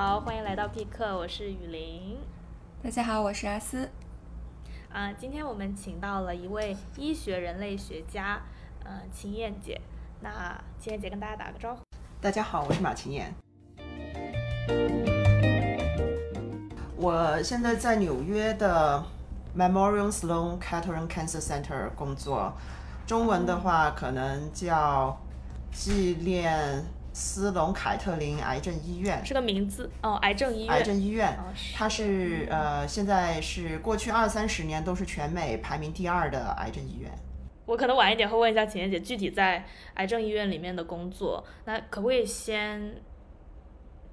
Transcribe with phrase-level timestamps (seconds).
[0.00, 2.18] 好，欢迎来到 Pick，我是雨林。
[2.80, 3.90] 大家好，我是阿思。
[4.92, 8.40] 啊，今天我们请到了一位医学人类学家，
[8.84, 9.80] 呃，秦燕姐。
[10.20, 11.82] 那秦燕姐跟大家打个招呼。
[12.20, 13.34] 大家好，我是马秦燕。
[16.96, 19.04] 我现在在纽约的
[19.56, 22.52] Memorial Sloan Kettering Cancer Center 工作，
[23.04, 25.18] 中文的话可能叫
[25.72, 26.84] 纪念。
[27.12, 30.68] 斯隆凯特林癌症医院是个名字哦，癌症医院。
[30.68, 31.36] 癌症医院，
[31.74, 37.10] 它是呃，现在是过去二三十年都是全美排名第二的癌症医院。
[37.66, 42.94] 我可能晚一点会问一下秦燕姐，具体在癌症医院里面的工作，那可不可以先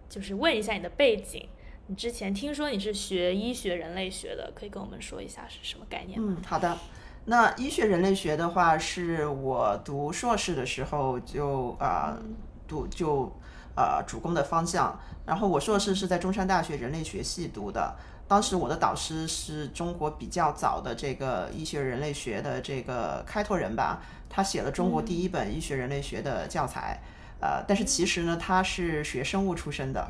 [0.09, 1.47] 就是问一下你的背景？
[1.87, 6.35] 你之前听说你是学医学人类学的，可以跟我们说一下是什么概念吗？
[6.37, 6.77] 嗯，好的。
[7.25, 12.17] 那医学人类学的话，是我读硕士的时候就啊。
[12.67, 13.31] 读就
[13.75, 17.95] 呃主攻的方向，然后我硕士是在中山大学人类学系读的，
[18.27, 27.01] 当时我的导师是中国比较早的这个医学人类学的这个开拓人吧，他写了中国第一本医学人类学的教材，
[27.39, 30.09] 呃，但是其实呢他是学生物出身的，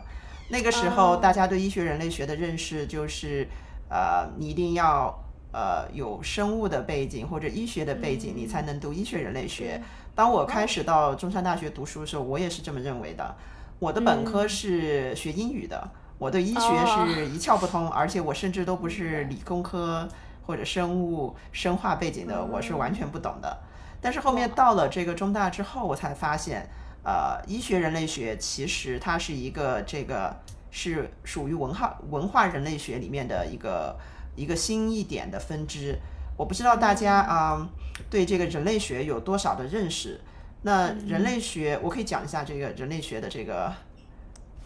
[0.50, 3.48] 那个时候大家对医学人类学的认识就是
[3.89, 9.81] 呃你一定要呃有生物的背景或者医学的背景，你才能读医学人类学。
[10.16, 13.35] 当我开始到中山大学读书的时候，我也是这么认为的。
[13.80, 20.08] 我的本科是学英语的，我对医学是一窍不通，而且我甚至都不是理工科
[20.47, 23.58] 或者生物生化背景的，我是完全不懂的。
[23.99, 26.69] 但是后面到了这个中大之后，我才发现，
[27.03, 30.33] 呃，医学人类学其实它是一个这个
[30.71, 33.97] 是属于文化文化人类学里面的一个
[34.38, 35.99] 一个新一点的分支。
[36.38, 37.69] 我不知道大家啊
[38.09, 40.19] 对这个人类学有多少的认识？
[40.64, 43.71] 那人类学我可以讲一下这个人类学的这个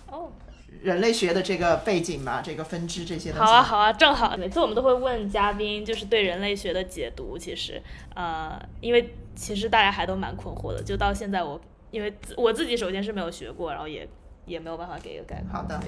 [0.07, 0.31] 哦，
[0.81, 3.45] 人类学的这个背景嘛，这个分支这些东西。
[3.45, 7.37] 好啊，好啊，正好每次我们都会问嘉宾，就是对人类学的解读。
[7.37, 7.81] 其实
[8.15, 11.59] 呃，因为其实大家还都蛮困惑的，就到现在我
[11.91, 14.07] 因为我自己首先是没有学过，然后也
[14.45, 15.59] 也没有办法给一个概括。
[15.59, 15.79] 好的。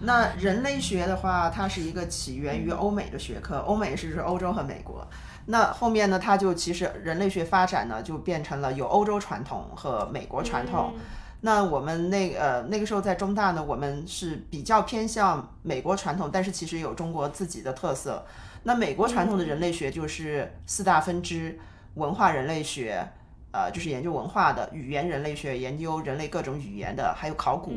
[0.00, 5.06] 那人类学的话，它是一个起源于欧美的学科，欧美是指欧洲和美国。
[5.46, 10.94] 那后面呢，它就其实人类学发展呢，就变成了有欧洲传统和美国传统。
[11.40, 18.24] 那我们那呃那个时候在中大呢，我们是比较偏向美国传统，但是其实有中国自己的特色。
[18.62, 21.58] 那美国传统的人类学就是四大分支：
[21.94, 23.08] 文化人类学。
[23.58, 27.72] 呃，就是研究文化的语言人类学，研究人类各种语言的，还有考古，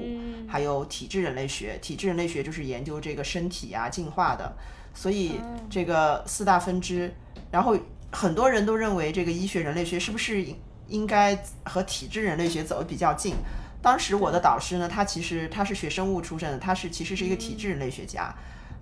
[0.47, 1.75] 还有体质人类学。
[1.81, 4.53] 体质人类学就是研究这个身体啊进化的。
[4.94, 5.41] 所以
[5.72, 7.12] 这个四大分支，
[7.50, 7.75] 然后
[8.12, 10.46] 很多人都认为这个医学人类学是不是
[10.88, 13.34] 应该和体质人类学走得比较近？
[13.81, 18.31] 当时我的导师呢，他其实他是学生物出身的，他是其实是一个体质人类学家。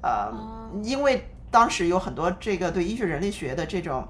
[0.01, 0.29] 呃，
[0.83, 4.05] 因为当时有很多这个对医学人类学的这种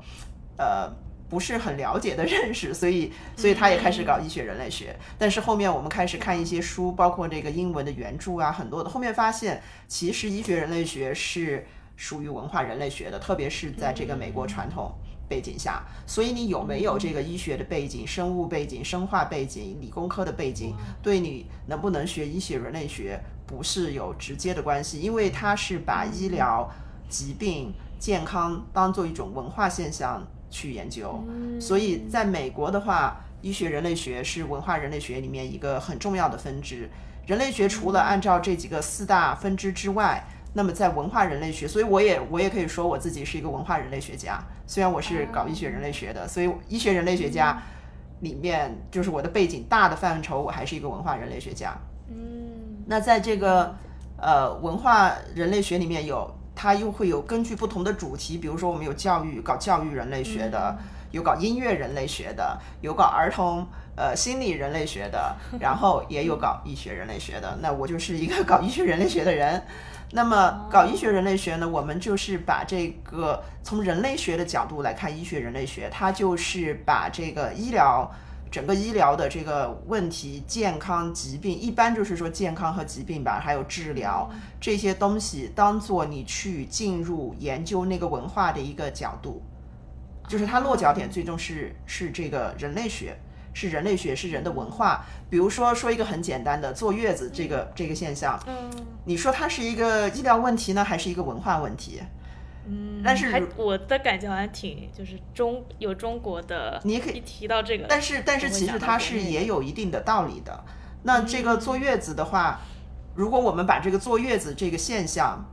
[0.57, 0.91] 呃。
[1.29, 4.97] 不是很了解的认识， 所以所以他也开始搞医学人类学。
[5.17, 8.90] 但是后面我们开始看一些书，包括这个英文的原著啊，很多的。
[8.90, 14.91] 后面发现，其实医学人类学是属于文化人类学的，特别是在这个美国传统
[15.28, 15.84] 背景下。
[16.07, 20.73] 所以你有没有这个医学的背景、生物背景、生化背景、理工科的背景，
[21.03, 26.67] 对你能不能学医学人类学不是有直接的关系，因为它是把医疗、
[27.07, 30.25] 疾病、健康当做一种文化现象。
[30.49, 31.23] 去研究，
[31.59, 36.89] 所以在美国的话，医学人类学是文化人类学里面一个很重要的分支。
[37.27, 40.23] 人类学除了按照这几个四大分支之外，
[40.53, 44.43] 那么在文化人类学，所以我也我也可以说我自己是一个文化人类学家。
[44.65, 47.61] 虽然我是搞医学人类学的，所以医学人类学家
[48.21, 51.77] 里面就是我的背景大的范畴，我还是一个文化人类学家。
[52.09, 53.75] 嗯，那在这个
[54.17, 56.38] 呃文化人类学里面有。
[56.62, 60.78] 它又会有根据不同的主题，比如说我们有教育搞教育人类学的，
[61.11, 63.66] 有搞音乐人类学的，有搞儿童
[63.96, 67.58] 呃心理人类学的， 然后也有搞医学人类学的。
[67.61, 69.64] 那我就是一个搞医学人类学的人。
[70.11, 78.12] 那么搞医学人类学呢，我们就是把这个从人类学的角度来看医学人类学，它就是把这个医疗。
[78.51, 84.29] 整个医疗的这个问题，健康疾病一般就是说健康和疾病吧，还有治疗
[84.59, 89.41] 这些东西，当做你去进入研究那个文化的一个角度，
[90.28, 93.16] 就是它落脚点最终是是这个人类学，
[93.53, 95.05] 是人类学是人的文化。
[95.29, 98.72] 比如说说一个很简单的坐月子这个这个现象，嗯，
[99.05, 102.02] 你说它是一个医疗问题呢，还是一个文化问题？
[102.69, 110.63] 嗯，但是我的感觉好像挺就是中有中国的，你也可以一提到这个，但是但是其实它是也有一定的道理的。
[111.03, 112.59] 那这个坐月子的话，
[113.16, 115.45] 如果我们把这个坐月子这个现象，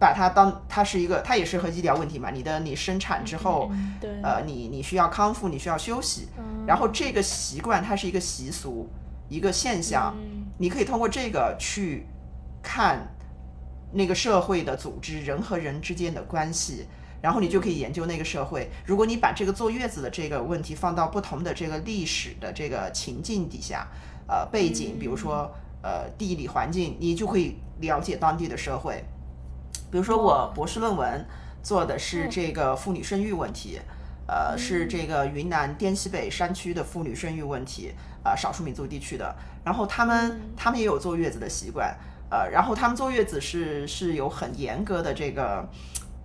[0.00, 2.30] 把它当它是一个，它也是和医疗问题嘛。
[2.30, 8.88] 你的你生产之后，嗯对，呃，你你需要康复，你需要休息，嗯然后这个习惯它是一个习俗，
[9.28, 12.06] 一个现象，嗯你可以通过这个去
[12.62, 13.08] 看
[13.92, 16.86] 那个社会的组织，人和人之间的关系，
[17.22, 18.70] 然后你就可以研究那个社会。
[18.84, 23.88] 如果你把这个坐月子的这个问题放到不同的这个历史的这个情境底下，
[24.26, 29.04] 呃，背景，比如说呃地理环境，你就可以了解当地的社会。
[29.90, 31.26] 比如说我博士论文
[31.62, 33.80] 做的是这个妇女生育问题。
[34.30, 39.34] 呃，是这个云南滇西北山区的妇女生育问题，呃，少数民族地区的，
[39.64, 41.96] 然后他们他们也有坐月子的习惯，
[42.30, 45.68] 呃，然后他们坐月子是是有很严格的这个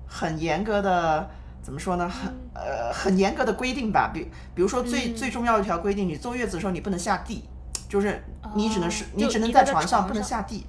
[0.08, 1.30] 很严格的
[1.62, 2.10] 怎么说呢？
[2.10, 7.46] 很呃很严格的规定吧，比比如说最、最重要的一条规定，你坐月子的时候你不能下地，
[7.88, 8.24] 就是
[8.54, 10.66] 你只能是、哦你只能在床上，不能下地。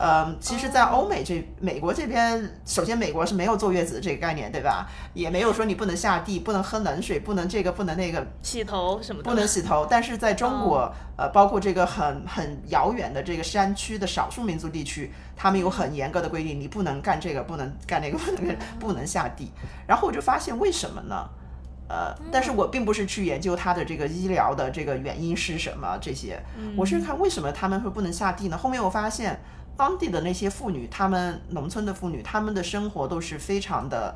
[0.00, 4.88] 呃，其实，在欧美这美国这边，首先美国是没有坐月子这个概念，对吧？
[5.12, 9.86] 也没有说你不能下地，不能喝冷水，不能这个，不能那个，洗头什么的，不能洗头。
[9.90, 19.52] 但是在中国，呃，包括这个很很遥远的这个山区的少数民族地区，他们有很严格的规定，你不能干这个，不能干那个，不能干不能下地。
[19.86, 21.28] 然后我就发现，为什么呢？
[21.90, 26.42] 呃，但是我并不是去研究它的这个医疗的这个原因是什么这些，
[26.74, 28.56] 我是看为什么他们会不能下地呢？
[28.56, 29.38] 后面我发现。
[29.80, 34.14] 当地的那些妇女，她们农村的妇女，她们的生活都是非常的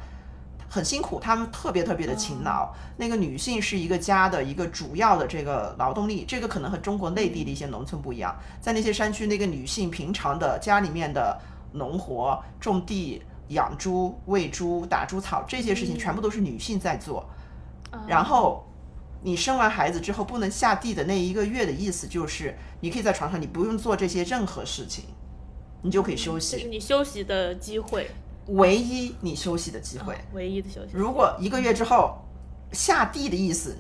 [0.69, 2.71] 很辛苦，她们特别特别的勤劳。
[2.99, 8.37] 那个女性是一个家的一个主要的这个劳动力，这个可能和中国内地的一些农村不一样。
[8.61, 11.41] 在那些山区，那个女性平常的家里面的
[11.73, 17.25] 农活、种地、养猪、喂猪、打猪草这些事情，全部都是女性在做。
[18.07, 18.67] 然后
[19.23, 25.07] 你生完孩子之后不能下地的那一个月的意思，就是你可以在床上，你不用做这些任何事情。
[25.85, 28.11] 你就可以休息，这是你休息的机会，
[28.49, 30.89] 唯一你休息的机会，唯一的休息。
[30.93, 32.19] 如果一个月之后
[32.73, 33.77] 下地的意思，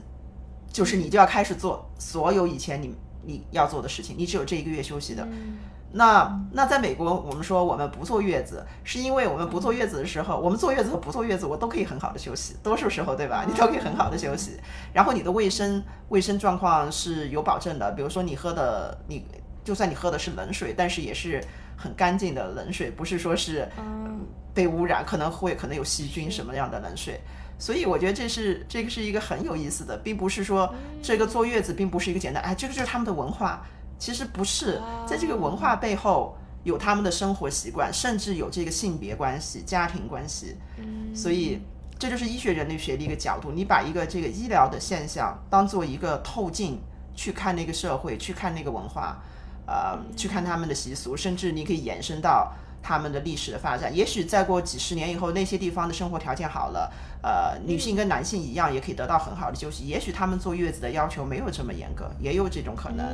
[0.70, 5.24] 就是你就要开始做所有以前你你要做的事情，你只有这一个月休息的。
[5.24, 5.56] 嗯
[5.96, 13.44] 那那在美国，我们说我们不坐月子，是因为我们不坐月子的时候，我们坐月子和不坐月子，我都可以很好的休息，多数时候对吧？
[13.48, 14.58] 你都可以很好的休息，
[14.92, 19.24] 然后你的卫生卫生状况是有保证的，比如说你喝的你
[19.62, 21.40] 就算你喝的是冷水，但是也是
[21.84, 23.68] 很干净的冷水，不是说是
[24.54, 27.20] 被污染，可能会可能有细菌什么样的冷水。
[27.58, 33.62] 所以我觉得这是这个是一个很有意思的，并不是说这个坐月子并不是一个简单，哎，这个就是他们的文化。
[33.98, 40.56] 其实不是，在这个文化背后有他们的生活习惯，甚至有这个性别关系、家庭关系。
[41.14, 41.60] 所以
[41.98, 46.80] 这就是医学人类学的一个角度，你把一个这个医疗的现象当做一个透镜
[47.14, 49.22] 去看那个社会，去看那个文化，
[49.66, 52.52] 呃，去看他们的习俗，甚至你可以延伸到
[52.82, 53.94] 他们的历史的发展。
[53.94, 59.84] 也许再过几十年以后，那些地方的生活条件好了，呃，女性跟男性一样，也可以得到很好的休息。
[59.84, 63.06] 也许他们坐月子的要求没有这么严格，也有这种可能。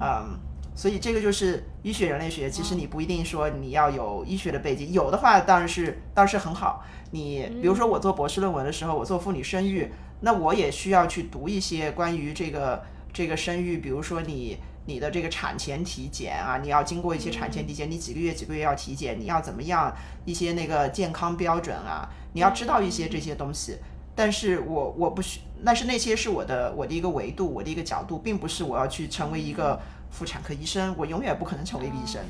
[0.00, 0.38] 嗯，
[0.76, 2.48] 所以这个就是医学人类学。
[2.48, 6.84] 其实你不一定说你要有医学的背景，有的话当然是当然是很好。
[7.10, 23.76] 你比如说我做博士论文的时候，我做妇女生育，那我也需要去读一些关于这个这个生育，比如说你你的这个产前体检啊，你要经过一些产前体检，你几个月几个月要体检，你要怎么样一些那个健康标准啊，你要知道一些这些东西。
[24.14, 32.20] 但是我我不需，但是那些是我的我的一个维度，我的一个角度，并不是我要去成为一个妇产科医生，我永远不可能成为医生。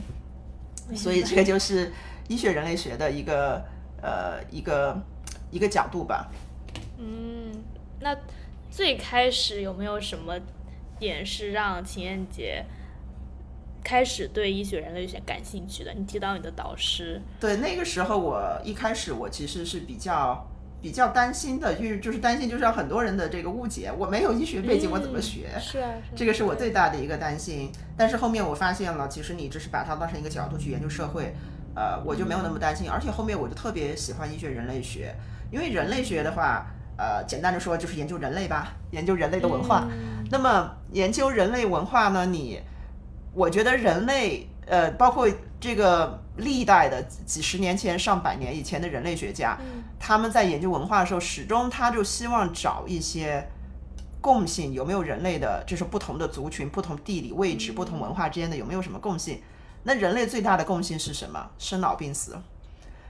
[0.94, 1.92] 所以这个就是
[2.28, 3.64] 医学人类学的一个
[4.00, 4.96] 呃一个
[5.50, 6.30] 一个角度吧。
[6.98, 7.50] 嗯，
[7.98, 8.16] 那
[8.70, 10.38] 最开始有没有什么
[11.02, 12.64] 点是让秦燕杰
[13.84, 15.92] 开始对医学人类学感兴趣的？
[15.92, 20.48] 你提到你的导师，对，那个时候我一开始我其实是比较
[20.80, 25.48] 比较担心的，因为就是担心就是让很多人的这个误解，我没有医学背景，我怎么学？
[25.60, 27.72] 是啊，这个是我最大的一个担心。
[27.96, 31.34] 但是后面我发现了，其实你只是把它当成一个角度去研究社会，
[31.74, 32.88] 呃，我就没有那么担心。
[32.88, 35.14] 而且后面我就特别喜欢医学人类学，
[35.50, 36.66] 因为人类学的话，
[37.02, 39.88] 呃，简单的说就是研究人类吧，研究人类的文化。
[40.30, 42.60] 那么研究人类文化呢，你
[43.34, 45.28] 我觉得人类，呃，包括
[45.58, 49.58] 这个历代的几十年前、上百年以前的人类学家，
[49.98, 53.48] 他们在研究文化的时候，始终他就希望找一些
[54.20, 59.42] 共性，有没有人类的，就是不同的族群、不同地理位置、不同文化之间的有没有什么共性？
[59.82, 61.50] 那人类最大的共性是什么？
[61.58, 62.36] 生老病死。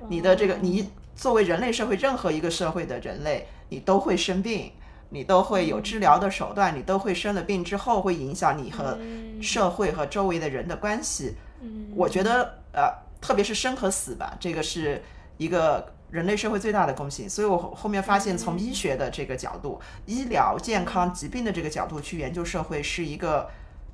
[0.08, 4.71] 你的这个，你作为人类社会任何一个社会的人类，你都会生病。
[5.14, 8.99] 你都会有治疗的手段，你都会生了病之后会影响你和
[9.43, 11.37] 社会和周围的人的关系。
[11.61, 15.02] 嗯，我觉得呃，特别是生和死吧，这个是
[15.37, 17.29] 一个人类社会最大的共性。
[17.29, 23.50] 所以我后后面发现，从医学的这个角度、医疗健康疾病的这个角度去研究社会，是一个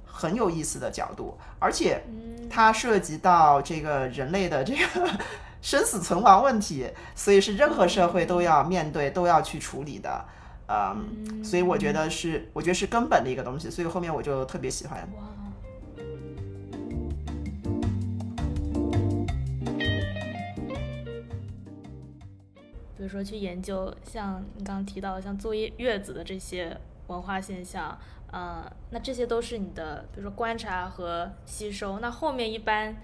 [0.07, 2.01] 很有意思的角度，而且
[2.49, 5.11] 它涉及到这个人类的这个
[5.61, 10.25] 生死存亡问题，所以是任何社会都要面对、都要去处理的。
[10.69, 15.09] 嗯，所以我觉得是，我觉得是根本的一个东西，所以后面我就特别喜欢。
[22.97, 27.99] 比如说去研究像你刚刚提到的像坐月月子的这些文化现象，
[28.33, 32.01] 嗯、那这些都是你的，比如说观察和吸收。
[32.01, 32.95] 那后面一般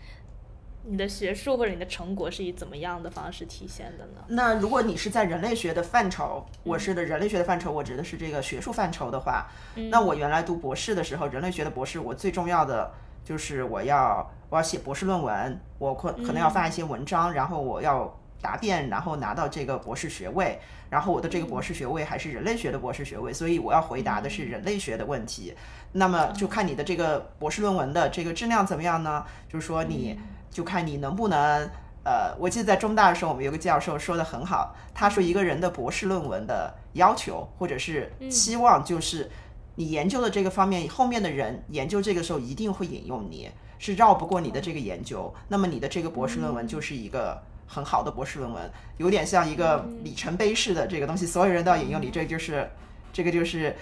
[0.86, 4.24] 你的学术或者你的成果是以怎么样的方式体现的呢？
[4.28, 9.46] 那如果你是在人类学的范畴，我是的人类学的范畴，我指的是这个学术范畴的话，
[9.90, 12.92] 那我原来读博士的时候，人类学的博士，我最重要的
[13.24, 20.60] 就是我要我要写博士论文，我可可能要发一些文章，然后我要答辩，然后拿到这个博士学位，
[20.90, 25.54] 然后我的这个博士学位还是人类学的博士学位，所以我要回答的是人类学的问题。
[25.92, 29.24] 那么就看你的这个博士论文的这个质量怎么样呢？
[29.48, 30.18] 就是说你
[30.54, 31.68] 就看你能不能。
[32.04, 39.30] 呃，我记得在中大的时候，我们有个教授说的很好，他说一个人的博士论文的要求或者是期望，就是
[39.76, 45.32] 你研究的这个方面，后面的人研究这个时候一定会引用你，是绕不过你的这个研究。
[45.48, 52.70] 那么你的这个博士论文就是一个很好的博士论文，有点像一个里程碑式的这个东西，所有人都要引用你，这就是
[53.14, 53.74] 这个就是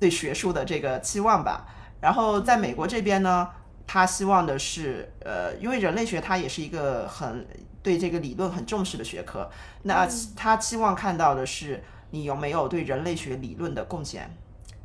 [0.00, 1.68] 对学术的这个期望吧。
[2.00, 3.48] 然后在美国这边呢，
[3.92, 7.44] 他希望的是，呃，因为人类学它也是一个很
[7.82, 9.50] 对这个理论很重视的学科，
[9.82, 11.82] 那他期望看到的是
[12.12, 14.32] 你有没有对人类学理论的贡献、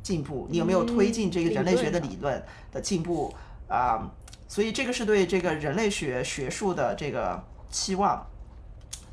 [0.02, 3.32] 进步，你有没有推进这个人类学的理论的进步
[3.68, 4.10] 啊、
[4.48, 8.26] 所以这个是对这个人类学学术的这个期望。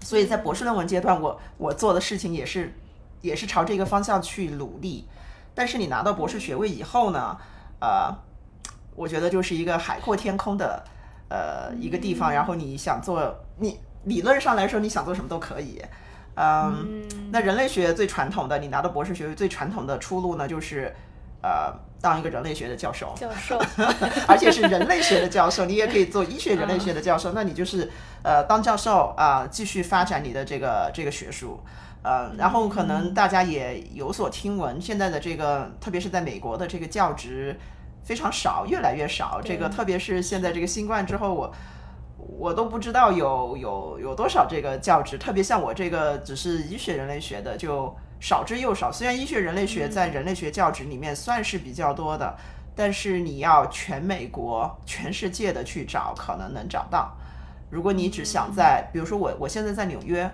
[0.02, 2.74] 所以在博士论文阶段，我我做的事情也是
[3.22, 5.08] 也是朝这个方向去努力。
[5.54, 7.38] 但是你拿到博士学位以后呢，
[7.80, 8.12] 呃，
[8.96, 10.84] 我觉得就是一个海阔天空的
[11.30, 15.82] 呃一个地方，然后你想做，你理论上来说你想做什么都可以。
[16.36, 20.92] 嗯，那人类学最传统的，你拿到博士学位最传统的出路呢，就是
[21.42, 21.72] 呃
[22.02, 23.62] 当一个人类学的教授，教授，
[24.28, 27.90] 而且是人类学的教授，你也可以做医学人类学的教授，那你就是
[28.24, 31.60] 呃当教授啊、继续发展你的这个这个学术。
[32.04, 37.58] 呃，然后可能大家也有所听闻，现在的这个，特别是在美国的这个教职
[38.04, 39.42] 非常少，越来越少。
[39.44, 41.54] 这个特别是现在这个新冠之后，我
[42.18, 48.92] 我都不知道有有有多少这个教职，特别像我这个只是医学人类学的，就少之又少。
[48.92, 52.36] 虽然医学人类学在人类学教职里面算是比较多的，
[52.76, 57.16] 但是你要全美国、全世界的去找，可能能找到。
[57.70, 60.30] 如果你只想在，比如说我我现在在纽约。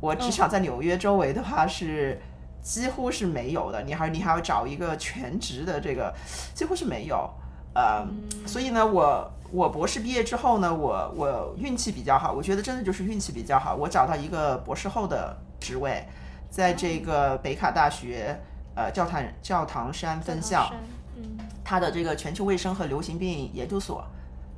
[0.00, 2.20] 我只想在纽约周围的话是
[2.62, 6.14] 几乎是没有的，你还你还要找一个全职的这个
[6.54, 7.30] 几乎是没有，
[7.74, 8.06] 呃，
[8.46, 16.06] 所以呢，我我博士毕业之后呢，我我运气比较好，我觉得真的就是运气比较好，我找到一个博士后的职位，
[16.50, 18.38] 在这个北卡大学
[18.74, 20.70] 呃教堂教堂山分校，
[21.16, 21.38] 嗯。
[21.64, 24.04] 它的这个全球卫生和流行病研究所，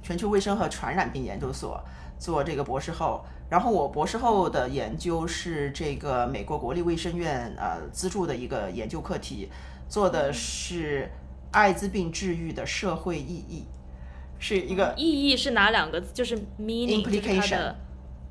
[0.02, 1.80] 全球卫生和传染病研究所
[2.18, 3.24] 做这个博士后。
[3.50, 9.50] 然后我博士后的研究是这个美国国立卫生院呃资助的一个研究课题，
[9.88, 11.10] 做的是
[11.50, 13.64] 艾滋病治愈的社会意义，
[14.38, 16.12] 是一个意义是哪两个字？
[16.14, 17.76] 就是 meaning，Implication 的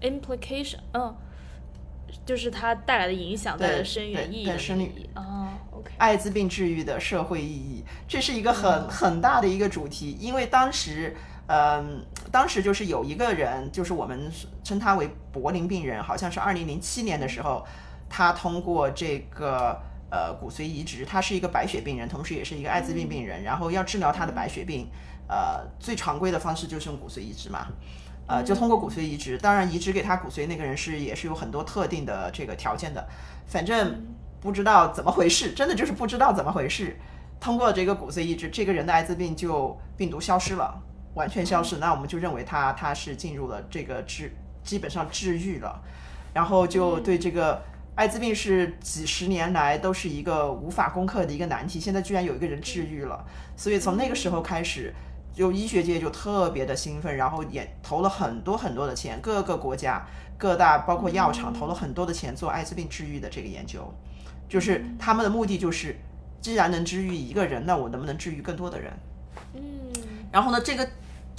[0.01, 1.13] implication，嗯，
[2.25, 5.09] 就是它带来的影响，带来的深远意义的对深意义。
[5.15, 11.13] 哦，OK，艾滋病治愈的社会意义，这是一个很很大的一个主题，因为当时。
[11.51, 14.31] 嗯，当时就是有一个人，就是我们
[14.63, 17.65] 称他为柏林病人，好像是二零零七年的时候，
[18.07, 19.75] 他通过这个
[20.11, 24.91] 呃骨髓移植，他是一个白血病人，同时也是一个艾滋病病人，然后要治疗他的白血病，
[25.27, 27.65] 呃，最常规的方式就是用骨髓移植嘛，
[28.27, 33.07] 呃，就通过骨髓移植，当然移植给他骨髓那个人是也是有很多特定的这个条件的，
[33.47, 34.05] 反正
[34.39, 36.95] 不知道怎么回事，真的就是不知道怎么回事，
[37.39, 40.83] 通过这个骨髓移植，这个人的艾滋病就病毒消失了。
[41.19, 44.31] 完全消失，那我们就认为他他是进入了这个治，
[44.63, 45.77] 基本上治愈了，
[46.33, 47.61] 然后就对这个
[47.95, 53.21] 艾滋病是几十年来都是一个无法攻克的一个难题，现在居然有一个人治愈了，
[53.57, 54.93] 所以从那个时候开始，
[55.33, 60.01] 就医学界就特别的兴奋，然后也投了很多很多的钱，各个国家
[60.37, 63.93] 各大包括药厂投了很多的钱做艾滋病治愈的这个研究，
[64.47, 65.97] 就是他们的目的就是，
[66.39, 68.93] 既然能治愈一个人，那我能不能治愈更多的人？
[69.55, 69.61] 嗯。
[70.31, 70.87] 然后呢，这个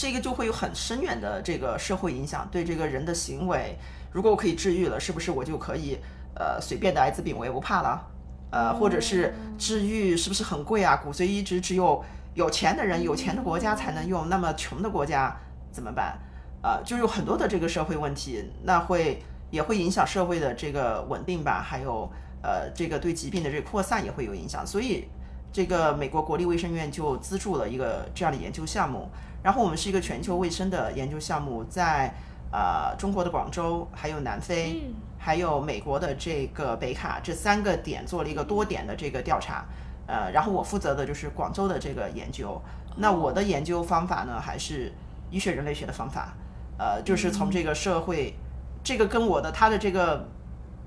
[0.01, 3.77] 这个就会有很深远的这个社会影响，对这个人的行为，
[4.11, 5.99] 如果我可以治愈了，是不是我就可以
[6.35, 8.09] 呃随便的艾滋病我也不怕了？
[8.51, 10.97] 呃，或者是治愈是不是很贵啊？
[10.97, 12.03] 骨髓移植只有
[12.33, 15.37] 有钱的人、有钱的国家才能用，那么穷的国家
[15.71, 16.19] 怎么办？
[16.63, 22.11] 呃，就有很多的这个社会问题，那会也会影响社会的这个稳定吧，还有
[22.43, 25.05] 呃这个对疾病的这个扩散也会有影响，所以
[25.53, 29.09] 这个美国国立卫生院就资助了一个这样的研究项目，
[29.43, 32.15] 然后我们是一个全球卫生的研究项目，在
[32.53, 34.83] 呃中国的广州，还有南非。
[35.23, 39.67] 还有美国的这个北卡这三个点做了一个多点的这个调查，
[40.07, 42.59] 呃，然后我负责的就是广州的这个研究。
[42.97, 44.91] 那我的研究方法呢，还是
[45.31, 46.33] 医学人类学的方法，
[46.79, 48.35] 呃，就是从这个社会，
[48.83, 50.27] 这个跟我的他的这个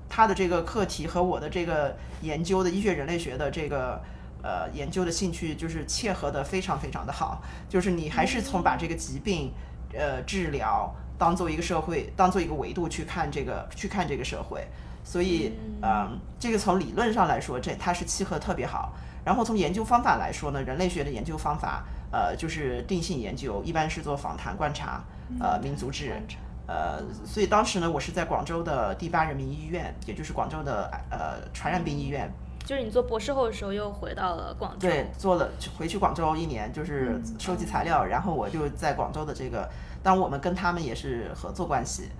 [0.08, 4.02] 他的这个课题和我的这个研究的医学人类学的这个
[4.44, 9.52] 呃研究的兴趣就是切合的非常非常的好，就是你还是从把这个疾病
[9.92, 10.94] 呃治疗。
[11.16, 14.66] 当做一个社会，当做一个维度去看这个，去看这个社会，
[15.04, 18.92] 所以，嗯，这个从理论上来说，这它是契合特别好。
[19.24, 25.04] 然后从研究方法来说呢，人类学的研究方法，呃，就是定性研究，一般是做访谈观察，
[25.38, 26.20] 呃，民族志，
[26.66, 32.28] 呃，所以当时呢，我是在广州的第八人民医院，也就是广州的呃传染病医院。
[32.64, 34.88] 就是你做博士后的时候又回到了广州。
[34.88, 39.68] 对，做了回去广州一年，就是收集材料，然后我就在广州的这个。
[40.02, 42.10] 当我们跟他们也是合作关系，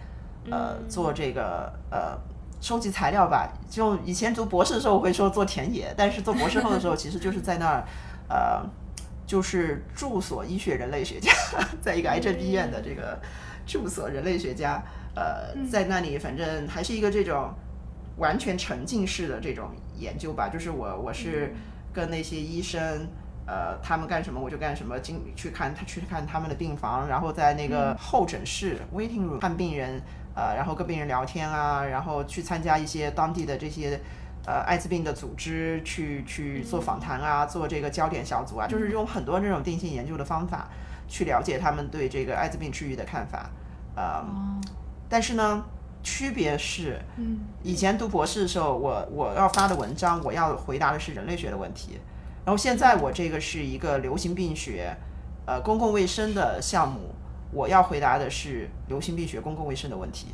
[0.51, 2.17] 呃，做这个呃
[2.59, 3.53] 收集材料吧。
[3.69, 7.85] 就以前读博士的时候，我会说做田野，但是做博士后的时候，其实就是在那儿，
[8.29, 8.65] 呃，
[9.27, 11.31] 就是住所医学人类学家，
[11.83, 13.21] 在一个癌症医院的这个
[13.67, 14.83] 住所人类学家，
[15.15, 17.51] 呃，在那里反正还是一个这种
[18.17, 20.49] 完全沉浸式的这种研究吧。
[20.49, 21.55] 就是我我是
[21.93, 23.07] 跟那些医生。
[23.47, 30.01] 呃，他们干什么我就干什么，进去看他去看他们的病房，然后在那个候诊室 waiting room 看病人，
[30.35, 34.01] 呃，然后跟病人聊天啊，然后去参加一些当地的这些
[34.47, 40.67] 呃艾滋病的组织去去做访谈啊，做这个焦点小组啊，就是用很多这种定性研究的方法
[41.07, 43.51] 去了解他们对这个艾滋病治愈的看法，
[43.95, 44.25] 呃，
[45.07, 45.63] 但是呢，
[46.05, 51.99] 区别是，嗯以前读博士的时候，我我要发的文章，我要回答的是人类学的问题。
[52.45, 54.95] 然后现在我这个是一个流行病学，
[55.47, 57.15] 呃，公共卫生的项目，
[57.51, 60.29] 我要回答的是流行病学公共卫生的问题，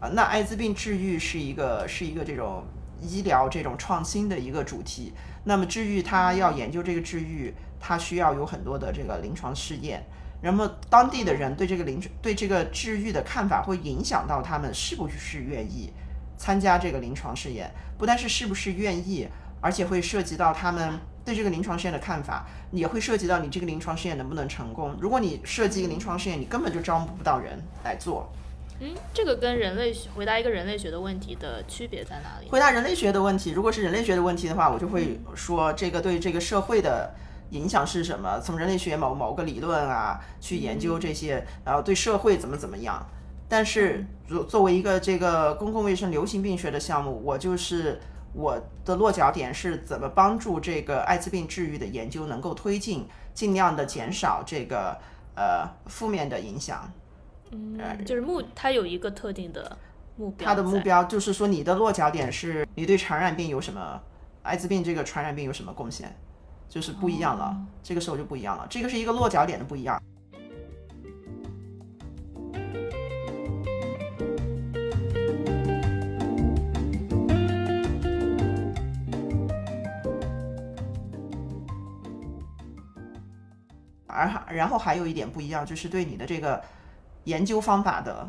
[0.00, 2.64] 啊，那艾滋病治愈是一个是一个这种
[3.00, 5.14] 医疗这种创新的一个主题。
[5.44, 10.04] 那么治愈它要研究这个治愈，它需要有很多的这个临床试验。
[10.42, 15.92] 那么当地的人对这个临对这个治愈的看法，会影响到他们是不是愿意
[16.36, 17.72] 参加这个临床试验。
[17.96, 19.28] 不但是是不是愿意，
[19.60, 20.98] 而且会涉及到他们。
[21.24, 24.92] 对这个临床试验的看法，也会涉及到你这个临床试验能不能成功。
[24.98, 28.28] 如果你设计一个临床试验，你根本就招募不到人来做。
[28.80, 32.48] 嗯，这个跟人类学回答一个人类学的问题的区别在哪里？
[32.50, 37.14] 回答人类学的问题，如果是人类学的问题的话，我就会说这个对这个社会的
[37.52, 38.38] 影响是什么？
[38.40, 43.06] 从人类学某某个理论啊去研究这些，然后对社会怎么怎么样。
[43.48, 48.00] 但是作作为一个这个公共卫生流行病学的项目，我就是。
[48.34, 54.96] 我的落脚点是怎么帮助这个艾滋病治愈的研究能够推进，尽量的减少这个
[55.36, 56.90] 呃负面的影响。
[57.50, 59.76] 嗯，就是目它有一个特定的
[60.16, 60.48] 目标。
[60.48, 64.00] 它的目标就是说，你的落脚点是你对传染病有什么，
[64.42, 66.16] 艾滋病这个传染病有什么贡献，
[66.72, 67.54] 就是不一样了。
[67.82, 70.02] 这个时候就不一样了，这个是一个落脚点的不一样。
[84.06, 86.58] 而然后还有一点不一样，就是对你的这个
[87.24, 88.26] 研究方法的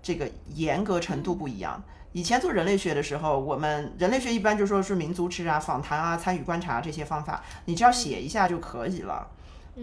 [0.00, 1.82] 这个严格程度不一样。
[2.16, 9.28] 以前做人类学的时候，我们人类学一般就说是民族志啊、访谈啊、参与观察这些方法，你只要写一下就可以了。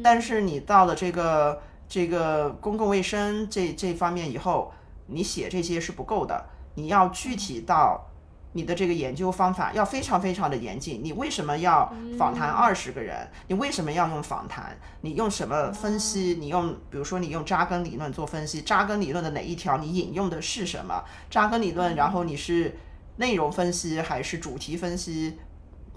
[0.04, 4.74] 但是你到了这个这个公共卫生这这方面以后，
[5.06, 6.43] 你写这些是不够的，
[6.74, 8.10] 你要具体到。
[8.54, 11.02] 你的这个研究方法要非常非常的严谨。
[11.04, 13.28] 你为什么要访谈二十个人？
[13.48, 14.78] 你为什么要用访谈？
[15.02, 16.38] 你用什么分析？
[16.39, 19.78] 你用，比如说你用扎根理论做分析，扎根理论的哪一条？
[19.78, 21.04] 你引用的是什么？
[21.30, 22.76] 扎根理论，然后你是
[23.18, 25.38] 内容分析还是主题分析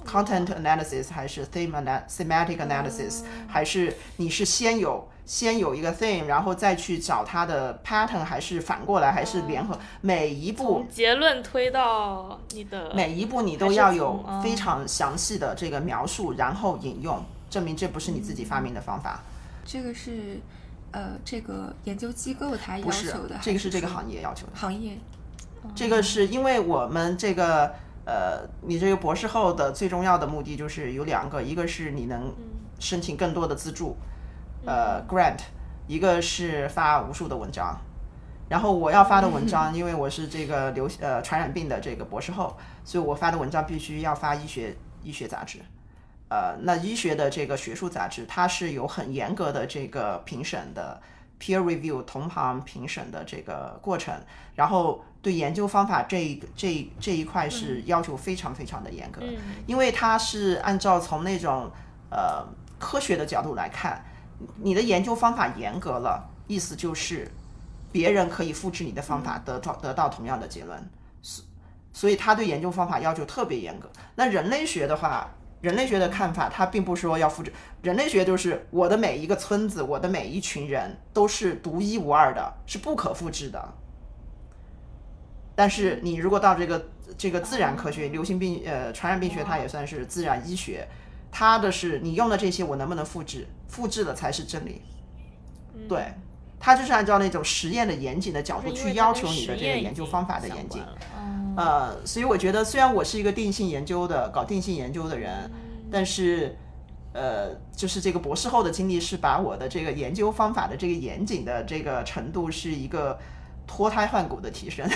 [0.04, 1.72] ？Content analysis 还是 theme
[2.08, 3.22] thematic analysis？
[3.46, 5.08] 还是你是先有？
[5.26, 9.76] 先有一个 theme，然后再去找它的 pattern，还是反过来，还是联合？
[10.00, 19.20] 每一步结论推到你的每一步，你都要有非常详细的这个描述，然后引用，证明这不是你自己发明的方法。
[19.64, 20.38] 这个是
[20.92, 24.52] 呃这个研究机构它要不是求的，这个是这个行业要求的。
[24.54, 24.96] 行业
[25.74, 32.32] 这个是因为我们这个呃，你这个博士后的最重要的目的就是有两个，一个是你能
[32.78, 33.96] 申请更多的资助，
[34.66, 35.38] 呃，grant，
[35.86, 37.78] 一个是发无数的文章。
[38.48, 45.58] 然后我要发的文章，因为我是这个流呃传染病的这个博士后，所以我发的文章必须要发医学医学杂志。
[46.28, 51.00] 呃，那医学的这个学术杂志，它是有很严格的这个评审的
[51.40, 54.14] peer review 同行评审的这个过程，
[54.54, 59.22] 然后对研究方法这一个这这一块是要求非常非常的严格，
[59.66, 61.70] 因为它是按照从那种
[62.10, 62.44] 呃
[62.78, 64.04] 科学的角度来看，
[64.62, 67.30] 你的研究方法严格了，意思就是
[67.90, 70.78] 别人可以复制你的方法得到得到同样的结论，
[71.22, 71.44] 所
[71.92, 73.90] 所以他对研究方法要求特别严格。
[74.14, 75.30] 那人类学的话，
[75.62, 77.50] 人类学的看法，它并不是说要复制。
[77.82, 83.74] 人类学就是我的每一个村子，我的每一群人都是独一无二的，是不可复制的。
[85.54, 90.86] 但是你如果到这个这个自然科学、流行病呃传染病学，它也算是自然医学，
[91.30, 94.82] 它的是你用的这些我能不能复制，复制的才是真理。
[95.88, 96.14] 对，
[96.58, 100.82] 他就是按照那种实验的严谨的角度去要求你的这个研究方法的严谨。
[101.56, 105.50] 呃，所以我觉得，虽然我是一个定性研究的搞定性研究的人，
[105.90, 106.54] 但是，
[107.14, 113.18] 呃，就是这个博士后的经历是把我的这个研究方法的这个严谨的这个程度是一个
[113.66, 114.86] 脱胎换骨的提升。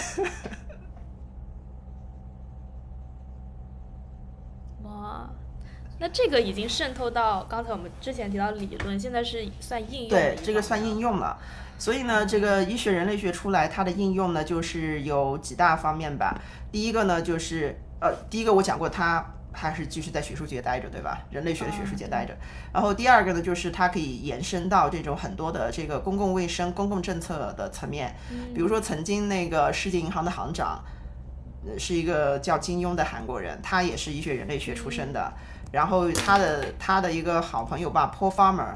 [4.85, 5.31] 哇，
[6.01, 11.39] 那这个已经渗透到刚才我们之前提到理论，现在是算应用对，这个算应用了。
[11.79, 16.41] 所以呢，这个医学人类学出来，它的应用呢，就是有几大方面吧。
[16.73, 21.19] 第一个呢，就是呃，第一个我讲过，它还是继续在学术界待着，对吧？
[21.31, 22.35] 人类学的学术界待着。
[22.73, 28.15] 然后第二个呢，就是它可以延伸到这种很多的这个公共卫生、公共政策的层面。
[28.55, 30.83] 比如说，曾经那个世界银行的行长，
[31.67, 35.33] 呃是一个叫金庸的韩国人，他也是医学人类学出身的。
[35.73, 38.75] 然后他的他的一个好朋友吧，Paul Farmer，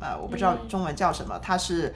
[0.00, 1.94] 呃，我不知道中文叫什么，他是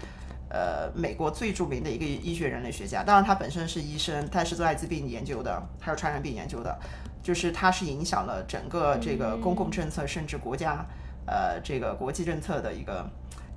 [0.51, 3.03] 呃美国最著名的一个医学人类学家。
[3.03, 6.79] 当然，他本身是医生，他是做艾滋病研究的，还有传染病研究的。
[7.23, 10.85] 就是他是影响了整个这个公共政策，甚至国家
[11.27, 13.09] 呃这个国际政策的一个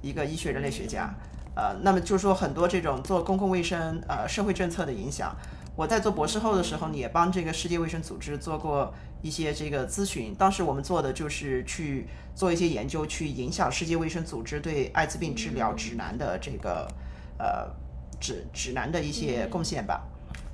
[0.02, 1.14] 一个医学人类学家。
[1.54, 5.36] 呃，那么就是说很多这种做公共卫生呃社会政策的影响。
[5.78, 10.34] 我在做博士后的时候，也帮这个世界卫生组织做过一些这个咨询。
[10.34, 16.88] 当时我们做的就是去做一些研究，去影响世界卫生组织对艾滋病治疗指南的这个
[17.38, 17.70] 呃
[18.20, 20.04] 指指南的一些贡献吧。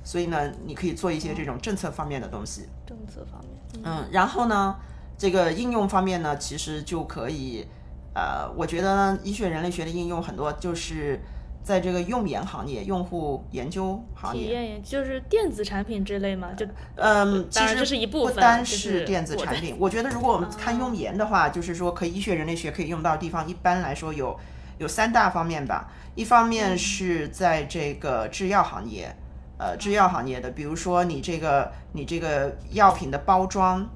[0.04, 2.68] 所以呢，你可以做一些这种政策方面的东西。
[2.86, 4.76] 政策方面，嗯，然后呢，
[5.16, 7.66] 这个应用方面呢，其实就可以，
[8.14, 11.18] 呃，我觉得，医学人类学的应用很多就是
[11.64, 14.44] 在这个用研行业、用户研究行业。
[14.44, 19.74] 体验也就是电子产品之类嘛，就嗯，其实这是一部分不单是电子产品。
[19.78, 24.38] 我觉得如果我们看用研的话，就是说可以医学人类学可以用到的地方，一般来说有
[24.78, 25.90] 有三大方面吧。
[26.14, 29.16] 一方面是在这个制药行业，
[29.58, 33.88] 呃，制药行业的，比如说你这个你这个药品的包装。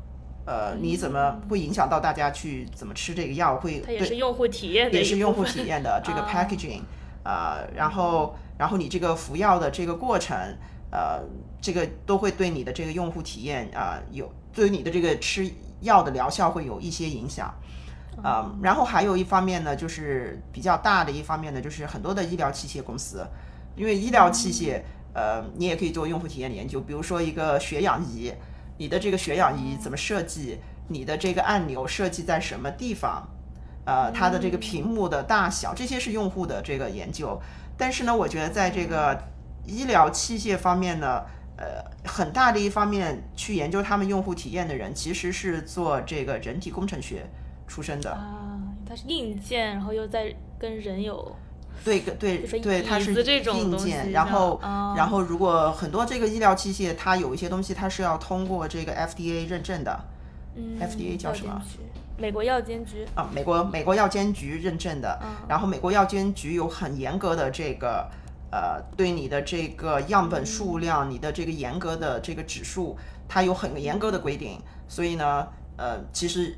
[0.51, 3.57] 呃，你怎么会影响到大家去怎么吃这个药？
[3.57, 6.81] 会它也对是用户体验的也是用户体验的这个 啊 packaging，
[7.29, 10.35] 啊、然后然后你这个服药的这个过程，
[10.91, 11.21] 呃，
[11.61, 15.51] 这个都会对你的这个用户体验啊、有对于你的这个吃
[15.83, 17.53] 药的疗效会有一些影响。
[18.23, 23.25] 啊、然后还有一方面呢，就是比较大的一方面呢，就是很多的医疗器械公司，
[23.77, 24.81] 因为医疗器械，
[25.13, 28.33] 呃，你也可以做用户体验的研究，比如说一个血氧仪，
[28.79, 33.29] 你的这个血氧仪怎么设计，你的这个按钮设计在什么地方，
[33.89, 37.41] 呃，它的这个屏幕的大小，这些是用户的这个研究。
[37.79, 39.19] 但是呢，我觉得在这个
[39.65, 41.23] 医疗器械方面呢，
[41.57, 47.25] 呃，很大的一方面去研究他们用户体验的人，其实是做这个人体工程学
[47.67, 48.11] 出身的。
[48.13, 51.35] 啊，它是硬件，然后又在跟人有
[51.83, 59.99] 对对对，它是这种硬件，然后、哦然后如果很多这个医疗器械，它有一些东西它是要通过这个 FDA 认证的。
[60.57, 61.63] 嗯 FDA 叫什么？
[62.19, 63.07] 美国药监局。
[63.15, 68.11] 啊，美国美国药监局认证的，然后美国药监局有很严格的这个
[68.51, 72.97] 呃，对你的这个样本数量、你的这个严格的这个指数，
[73.29, 76.57] 它有很严格的规定，所以呢，呃，其实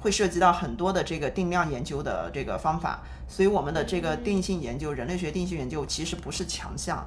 [0.00, 7.06] 会涉及到很多的这个定量研究的这个方法，所以我们的这个定性研究、人类学定性研究其实不是强项。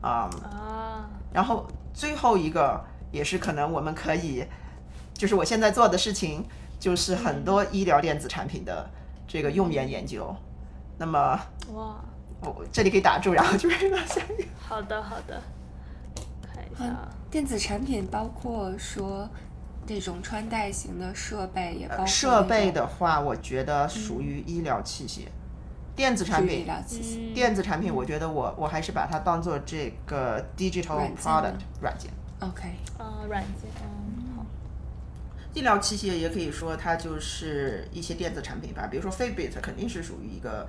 [0.00, 2.78] 啊、啊，然后最后一个
[3.10, 4.44] 也是可能我们可以，
[5.14, 6.44] 就是我现在做的事情，
[6.84, 8.86] 就是很多医疗电子产品的
[9.26, 10.36] 这个用研研究。
[10.98, 11.18] 那么
[11.72, 11.96] 哇，
[12.42, 14.44] 我这里可以打住，然后就是下一个。
[14.58, 15.42] 好的好的，
[16.42, 16.84] 看一下。
[16.84, 19.26] 啊，电子产品包括说
[19.86, 25.20] 这种穿戴型的设备，也包括呃设备的话，我觉得属于医疗器械。
[25.96, 26.66] 电子产品，
[27.32, 32.10] 电子产品，我觉得我我还是把它当做这个 digital product 软件。
[32.40, 32.68] OK，
[32.98, 33.70] 啊，软件，
[35.54, 40.66] 医疗器械也可以说它就是一些电子产品吧，比如说 Fitbit 肯定是属于一个，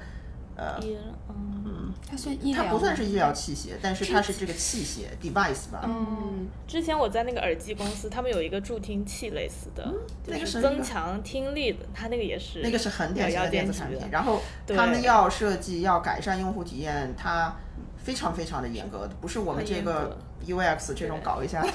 [0.55, 0.95] 呃，医，
[1.27, 2.63] 嗯，它算医疗？
[2.63, 5.81] 它不算是医疗器械，但是它是这个器械 device 吧。
[5.85, 9.93] 嗯，之前我在那个耳机公司，他们有一个助听器类似的，
[10.27, 17.55] 那就是个是增强听力的，它那个也是那个是很典型的电子产品，然后他们要设计要改善用户体验，它
[17.97, 21.65] 非常非常的严格，不是我们这个格 UX 这种搞一下。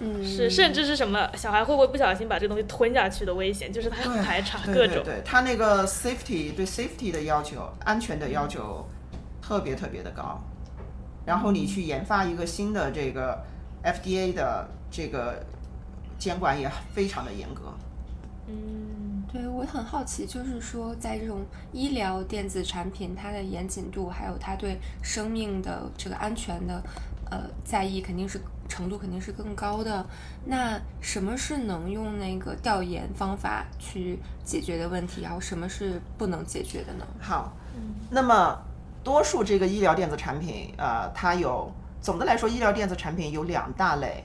[0.00, 5.02] 嗯， 是甚至是什么小孩会不会不小心把这东西吞下去的危险，就是它对排查各种。
[5.04, 8.86] 对对，它那个 safety 对 safety 的要求、安全的要求
[9.40, 10.40] 特别特别的高。
[11.24, 13.40] 然后你去研发一个新的这个
[13.84, 15.44] FDA 的这个
[16.18, 17.72] 监管也非常的严格。
[18.48, 26.82] 嗯，对我很好奇，就是说在这种医疗电子产品，它的严谨度，还有它对生命的这个安全的
[27.32, 30.04] 呃在意，肯定是程度肯定是更高的。
[30.44, 37.06] 那什么是能用那个调研方法去解决的问题，然后什么是不能解决的呢？
[37.18, 37.52] 好，
[38.10, 38.58] 那么
[39.02, 44.24] 多数这个医疗电子产品，呃，它有总的来说，医疗电子产品有两大类，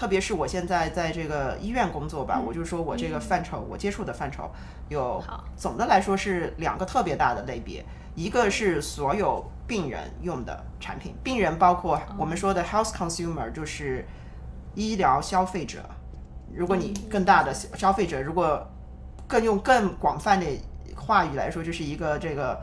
[0.00, 4.50] 特别是我现在在这个医院工作吧，我就说我这个范畴，我接触的范畴
[4.88, 5.22] 有，
[5.58, 7.84] 总的来说是两个特别大的类别，
[8.14, 14.06] 一个是所有病人用的产品，病人包括我们说的 health consumer，就是
[14.74, 15.80] 医疗消费者。
[16.50, 18.66] 如果你更大的消消费者，如果
[19.28, 20.46] 更用更广泛的
[20.96, 22.58] 话语来说，就是一个这个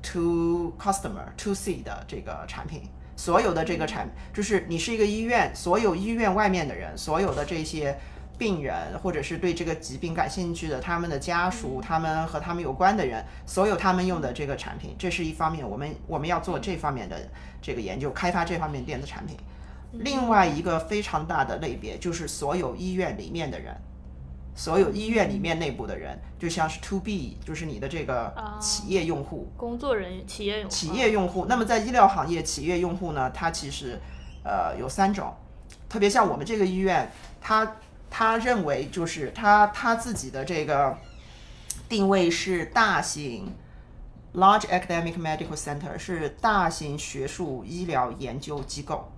[0.00, 7.96] to customer to C 的这个产品，所有的这个产就是你是一个医院，所有医院外面的人，所有的这些
[8.38, 17.16] 病人或者是对这个疾病感兴趣的他们的家属，他们和他们有关的人，所有他们用的这个产品，这是一方面，我们我们要做这方面的
[17.60, 19.36] 这个研究，开发这方面电子产品。
[19.92, 23.76] 另外一个非常大的类别就是所有医院里面的人，
[24.54, 30.70] 所有医院里面内部的人，就像是 to B，就是你的这个企业用户，工作人员、企业用户。
[30.70, 31.46] 企业用户。
[31.46, 33.98] 那么在医疗行业，企业用户呢，它其实
[34.44, 35.34] 呃有三种，
[35.88, 37.10] 特别像我们这个医院，
[37.40, 37.76] 他
[38.10, 40.98] 他认为就是他他自己的这个
[41.88, 43.54] 定位是大型
[44.34, 49.10] large academic medical center，是大型学术医疗研究机构。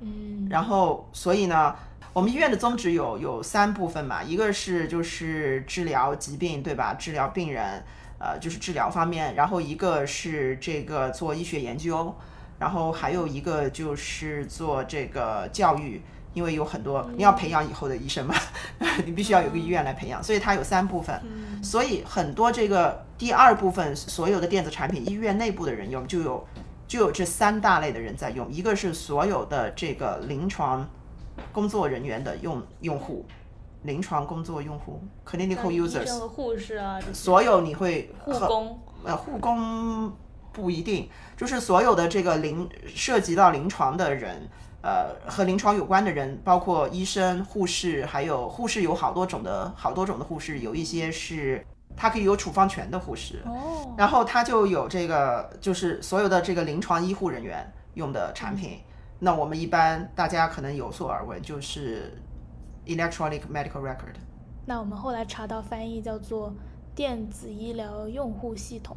[0.00, 1.74] 嗯，然后，所以呢，
[2.16, 6.94] 我们医院的宗旨有有三部分嘛，一个是就是治疗疾病，对吧？
[6.94, 7.84] 治疗病人，
[8.18, 12.16] 呃，就是治疗方面，然后一个是这个做医学研究，
[12.58, 16.00] 然后还有一个就是做这个教育，
[16.32, 18.34] 因为有很多你要培养以后的医生嘛，
[19.04, 21.20] 你必须要有个医院来培养，所以它有三部分。
[21.62, 26.48] 所以很多这个第二部分所有的电子产品，医院内部的人用就有
[26.88, 30.88] 就有这三大类的人在用，一个是所有的这个临床
[31.52, 33.24] 工作人员的用用户，
[33.82, 40.12] 临床工作用户 （clinical users），护士啊，所有你会护工，呃，护工
[40.52, 44.48] 不一定，就是所有的这个临涉及到临床的人，
[44.82, 51.64] 呃，和临床有关的人，包括医生、护士，还有护士有好多种的好多种的护士，有一些是
[51.96, 58.80] 他可以有处方权的护士，哦，然后他就有这个，就是所有的这个临床医护人员用的产品。
[59.18, 62.12] 那我们一般大家可能有所耳闻，就是
[62.84, 64.14] electronic medical record。
[64.66, 66.54] 那我们后来查到翻译叫做
[66.94, 68.94] 电子医疗用户系统。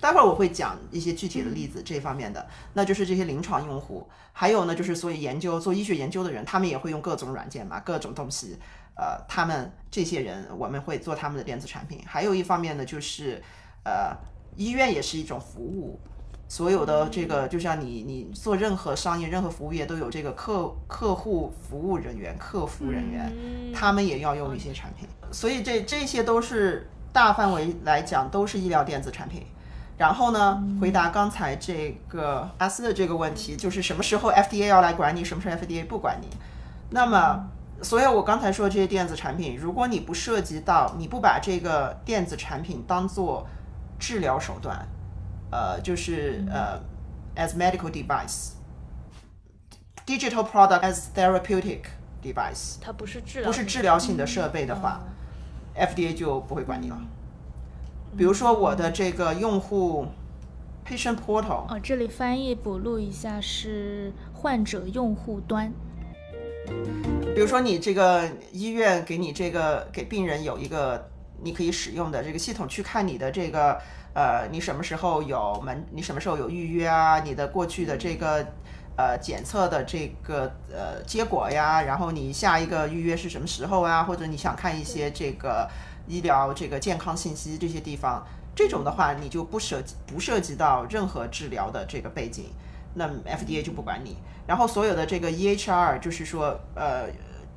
[0.00, 8.58] 待会儿我会讲一些具体的例子这方面的，那就是这些临床用户，还有呢就是所以研究做医学研究的人，他们也会用各种软件嘛，各种东西，
[8.94, 12.00] 呃，他们这些人我们会做他们的电子产品。
[12.06, 13.42] 还有一方面呢，就是
[13.84, 14.16] 呃，
[14.56, 15.98] 医院也是一种服务，
[16.48, 29.44] 所有的这个就像你你做任何商业任何服务业都有这个客客户服务人员、客服人员，嗯他们也要用一些产品，所以这这些都是大范围来讲都是医疗电子产品。
[29.98, 36.26] 然后呢，回答刚才这个阿斯的这个问题，就是什么时候 FDA 要来管你，什么时候 FDA 不管你。
[36.90, 37.48] 那么，
[37.82, 43.46] 所以我刚才说的这些电子产品，如果你不涉及到，你不把这个电子产品当做
[43.98, 44.86] 治疗手段，
[45.50, 46.80] 呃，就是呃
[47.36, 51.82] ，as medical device，digital product as therapeutic
[52.22, 53.40] device，它不是治。
[53.40, 53.98] 疗，不是治疗。
[53.98, 55.12] 性的设备的话、嗯。
[55.74, 56.98] F d a 就不会管你了。
[58.16, 60.06] 比如说我的这个用户
[60.86, 65.72] patient portal，哦，这里翻译补录一下是患者用户端。
[67.34, 71.08] 比如说你这个医院给你这个给病人有一个
[71.42, 73.80] 你可以使用的这个系统去看你的这个
[74.14, 78.46] 呃你什么时候有门你什么时候有预约啊，你的过去的这个
[78.96, 85.68] 呃检测的这个呃结果呀，然后你下一个预约是什么时候啊，或者你想看一些这个
[86.06, 88.22] 医疗这个健康信息这些地方，
[88.54, 92.44] 这种的话你就不涉及不涉及到任何治疗的这个背景。
[92.94, 94.16] 那么 FDA 就不管你。
[94.46, 97.06] 然后所有的这个 EHR，就是说，呃，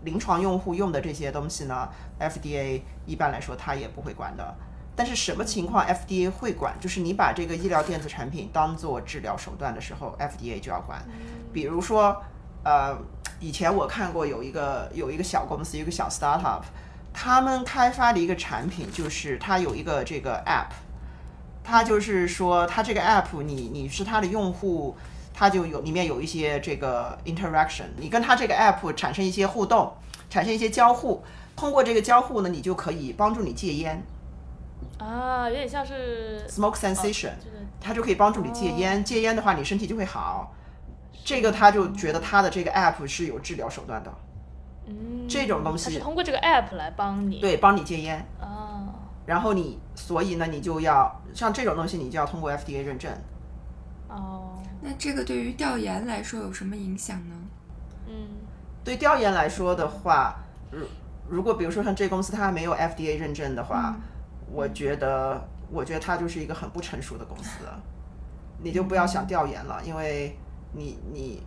[0.04, 4.56] 临床用户用的这些东西呢，FDA 一般来说它也不会管的。
[4.96, 6.74] 但是什么情况 FDA 会管？
[6.80, 11.04] 就是你把这个医疗电子产品当做治疗手段的时候，FDA 就要管。
[11.52, 12.16] 比如说，
[12.64, 12.96] 呃，
[13.40, 16.62] 以前我看过有一个有一个小公司，有一个小 startup，
[17.12, 20.72] 他们开发的一个产品就是它有一个这个 app，
[21.64, 24.96] 它就是说它这个 app 你你是它的用户。
[25.38, 29.92] 它就有里面有一些这个 interaction，你跟它这个 app 产生一些互动，
[30.30, 31.22] 产生一些交互，
[31.58, 34.02] 通过这个交互呢，你就可以帮助你戒烟
[34.98, 37.32] 啊，有点像是，smoke 个
[37.82, 40.54] 它就可以帮助你戒烟，戒烟的话你身体就会好。
[41.26, 44.14] 这个他就觉得他的这个 app 是有治疗手段的，
[44.86, 47.40] 嗯，这种东西通过这个 app 来帮你。
[47.40, 48.26] 对，帮你戒烟。
[48.40, 48.88] 啊，
[49.26, 53.12] 然后你，所以呢，你就要像这种东西，你就要通过 FDA 认证。
[54.08, 57.36] 哦，那这个对于调研来说有什么影响呢？
[58.08, 58.28] 嗯。
[58.84, 60.36] 对调研来说的话，
[60.72, 60.86] 如
[61.28, 63.96] 如果比如说像这公司它还没有 FDA 认证的话，
[64.52, 67.62] 我觉得我觉得它就是一个很不成熟的公司，
[68.62, 70.38] 你就不要想调研了，因为
[70.74, 71.42] 你你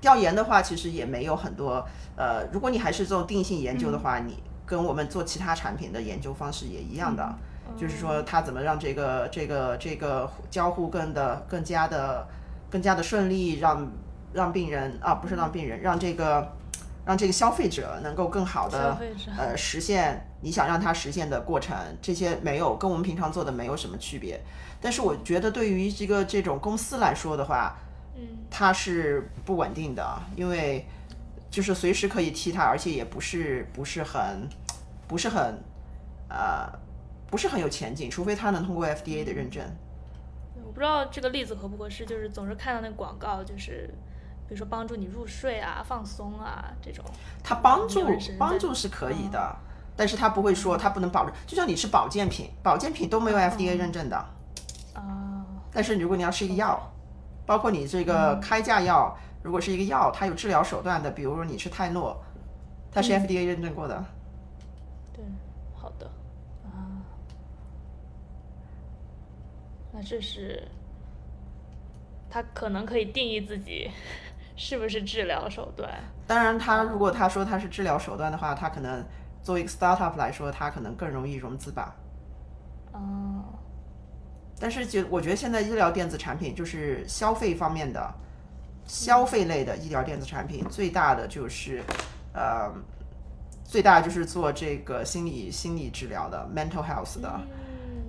[0.00, 1.84] 调研的话，其实也没有很多
[2.16, 7.34] 呃，如果你还是这种定性研究的话，你跟我们做其他产品的研究方式也一样的。
[7.76, 12.26] 就是说，他怎么让这个这个这个交互更的更加的
[12.70, 13.90] 更加的顺利，让
[14.32, 16.50] 让病人啊，不是让病人，让这个
[17.04, 18.98] 让这个消费者能够更好的
[19.36, 24.40] 呃实现你想让他实现的过程，这些没有跟我们平常做的没有什么区别。
[24.80, 27.76] 但是我觉得对于这个这种公司来说的话，
[28.16, 28.22] 嗯。
[28.52, 30.04] 它是不稳定的，
[30.34, 30.84] 因为
[31.50, 34.48] 就是随时可以踢它，而且也不是不是很
[35.06, 35.62] 不是很
[36.28, 36.68] 呃
[37.30, 39.64] 不是很有前景，除非它能通过 FDA 的认证。
[40.64, 43.92] 我不知道这个例子合不合适，就是总是看到那个广告，就是
[44.48, 47.04] 比如说帮助你入睡啊、放松啊这种。
[47.42, 48.00] 它帮助
[48.38, 49.56] 帮助是可以的，
[49.96, 54.16] 但是它不会说它不能保证，就像你吃保健品，保健品都没有 FDA 认证的。
[54.94, 56.80] 啊，但是如果你要吃一个药，
[57.46, 62.16] 包括你这个开价药，如果是一个药，它有治疗手段的，比如说你吃泰诺，
[62.92, 64.04] 它是 FDA 认证过的。
[65.12, 65.24] 对，
[65.74, 66.06] 好的
[66.64, 67.02] 啊，
[69.92, 70.62] 那这是
[72.28, 73.90] 他可能可以定义自己
[74.56, 75.90] 是不是治疗手段。
[76.26, 79.04] 当然，他如果他说他是治疗手段的话，他可能
[79.42, 81.96] 作为一个 startup 来说，他可能更容易融资吧。
[82.92, 83.42] 哦，
[84.58, 88.12] 但是觉我觉得现在医疗电子产品就是消费方面的，
[88.84, 91.82] 消费类的医疗电子产品最大的就是，
[92.32, 92.72] 呃，
[93.64, 97.48] 最大就是做这个心理心理治疗的 mental health 的，嗯，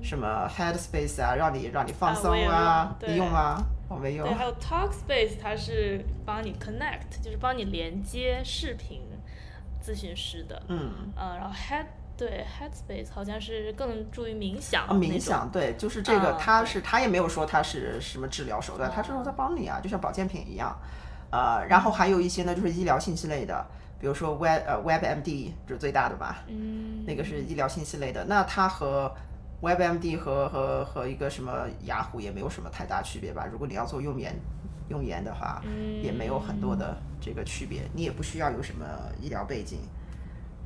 [0.01, 3.63] 什么 Headspace 啊，让你让你放松啊你用吗？
[3.87, 4.33] 我没用对，。
[4.33, 9.01] 还有 Talkspace，它是帮你 connect，就是帮你连接视频
[9.83, 10.61] 咨询师的。
[10.67, 11.85] 嗯，呃，然后 Head
[12.17, 20.75] 对 Headspace 好像是更注于冥想啊，冥想，对，就是这个，啊对他是它也没有说它是什么治疗手段，他是说他帮你啊，就像保健品一样。
[21.31, 23.65] 呃，然后还有一些呢，就是医疗信息类的，
[23.99, 28.25] 比如说 Web 呃 WebMD 就是最大的吧，嗯，那个是医疗信息类的。
[28.25, 29.13] 那它和
[29.61, 33.47] WebMD 和和和一个什么雅虎也没有什么太大区别吧？
[33.51, 34.35] 如果你要做用研
[34.89, 35.61] 用研的话，
[36.01, 38.85] 也没有很多的这个区别，你也不需要有什么
[39.21, 39.79] 医疗背景。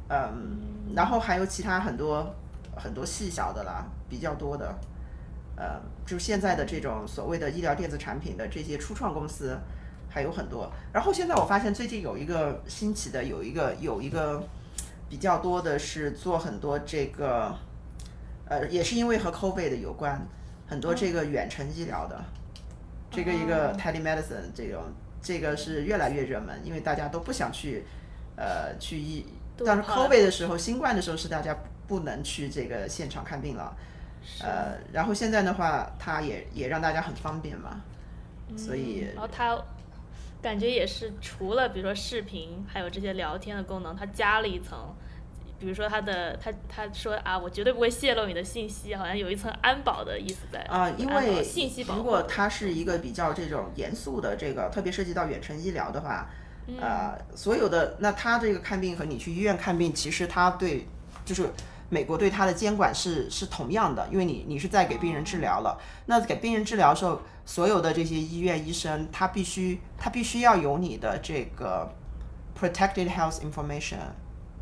[0.08, 2.34] 嗯，然后还有其他很多
[2.76, 4.74] 很多细小的啦，比较多的。
[5.58, 9.58] 呃，就现在的这种所谓的医疗电子产品的这些初创公司
[10.10, 10.72] 还有很多。
[10.94, 14.44] 然后现在我发现最近有一个新起的，有一个有一个
[15.10, 17.56] 比较多的是做很多这个，
[18.48, 20.26] 呃，也是因为和 COVID 的有关，
[20.68, 22.24] 很多这个远程医疗的，
[23.10, 24.84] 这个一个 telemedicine 这种，
[25.22, 27.84] 这个是越来越热门，因为大家都不想去，
[28.36, 29.26] 呃，去医。
[29.66, 33.76] 但是 COVID 的时候，新冠的时候是大家不能去这个现场看病了，
[34.42, 37.82] 呃，然后现在的话，它也也让大家很方便嘛，
[38.58, 39.58] 所以然后它
[40.42, 44.94] 感觉也是除了比如说视频，还有这些聊天的功能，它加了一层，
[45.58, 51.96] 比如说他的他他说啊，我绝对不会泄露你的信息，好像有一层安保的意思在啊，因为信息保。
[51.96, 56.30] 如果它是一个比较这种严肃的这个，特别涉及到远程医疗的话，
[56.68, 60.88] 嗯呃，所有的那他这个看病和你去医院看病，其实他对
[61.24, 61.50] 就是
[61.90, 71.90] 美国对他的监管是是同样的，因为你你是在给病人治疗了，那给病人治疗的时候，所有的这些医院医生他必须他必须要有你的这个
[72.60, 74.00] protected health information，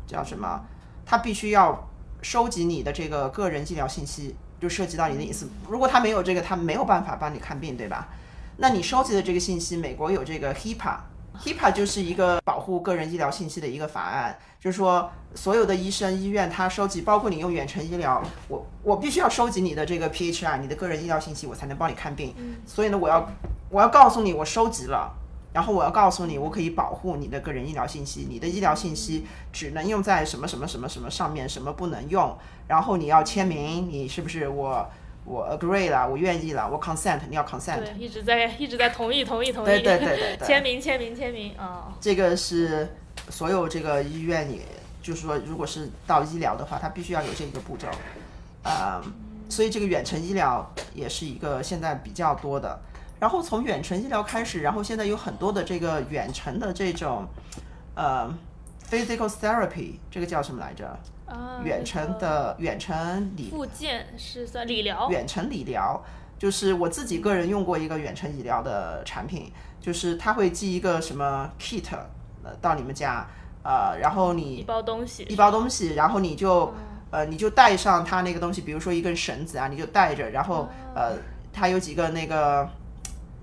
[0.06, 0.64] 叫什么？
[1.04, 1.88] 他必须要
[2.22, 5.48] 收集你的这个个人医疗信息，就涉及到你的隐私。
[5.68, 8.08] 如果他没有这个，他没有办法帮你看病，对吧？
[8.56, 10.96] 那你收集的这个信息，美国有这个 HIPAA。
[11.42, 22.32] HIPAA 就是一个保护个人医疗信息的一个法案，就是说所有的医生、医院，他收集，包括你用远程医疗，我我必须要收集你的这个 PHI，你的个人医疗信息，我才能帮你看病。
[22.64, 23.28] 所以呢，我要
[23.68, 25.12] 我要告诉你，我收集了，
[25.54, 32.36] 然后我要告诉你，我可以保护你的个人医疗信息，你的医疗信息只能用在什么什么什么什么上面，什么不能用，
[32.66, 34.90] 然后你要签名，你是不是我
[35.24, 37.78] 我 agree 了，我愿意了，我 consent，你要 consent。
[37.78, 42.96] 对，一直在一直在同意同意同意，对对对对对签名签名签名啊、这个是
[43.28, 44.58] 所有这个医院也，
[45.00, 47.86] 就是说，如果是到医疗的话，它必须要有这个步骤，
[48.64, 49.00] 呃，
[49.48, 52.80] 所以这个远程医疗也是一个现在比较多的。
[53.20, 57.26] 然后从远程医疗开始，然后现在有很多的这个远程的这种，
[57.94, 58.32] 呃
[58.90, 60.98] ，physical therapy，这个叫什么来着？
[61.26, 65.98] 啊，远程的远程理附件是算理疗，远程理疗，
[66.38, 69.50] 就是我自己个人用过一个远程医疗的产品，
[69.80, 71.84] 就是它会寄一个什么 kit
[72.42, 73.26] 呃到你们家，
[73.62, 76.74] 呃，然后你一包东西，一包东西，然后你就
[77.10, 81.16] 呃你就带上它那个东西，比如说一根绳子啊，你就带着，然后呃
[81.54, 82.68] 它有几个那个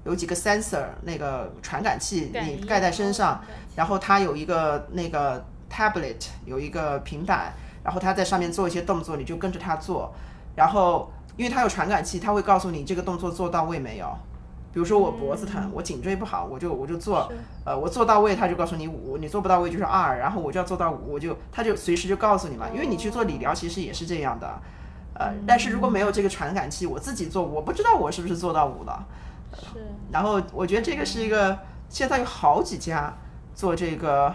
[0.04, 3.40] 有几个 sensor 那个传感器，你盖在身上哦，
[3.76, 10.14] 然后它有一个那个 tablet，有一个平板，然后它在上面做一些动作，你就跟着它做。
[10.56, 14.08] 然后因为它有传感器，它会告诉你这个动作做到位没有。
[14.74, 17.30] 比如说我脖子疼，我颈椎不好，我就我就做，
[17.66, 22.68] 呃，我做到位，它就告诉你五，你做不到位就是二，然后我就要做到五，我就它就随时就告诉你嘛。
[22.74, 24.48] 因为你去做理疗其实也是这样的，
[25.14, 29.06] 呃，但是如果没有这个传感器，我自己做，我不知道我是不是做到五了。
[29.54, 29.80] 是
[30.12, 31.58] 然后我觉得这个是一个，
[31.90, 33.14] 现在有好几家
[33.54, 34.34] 做这个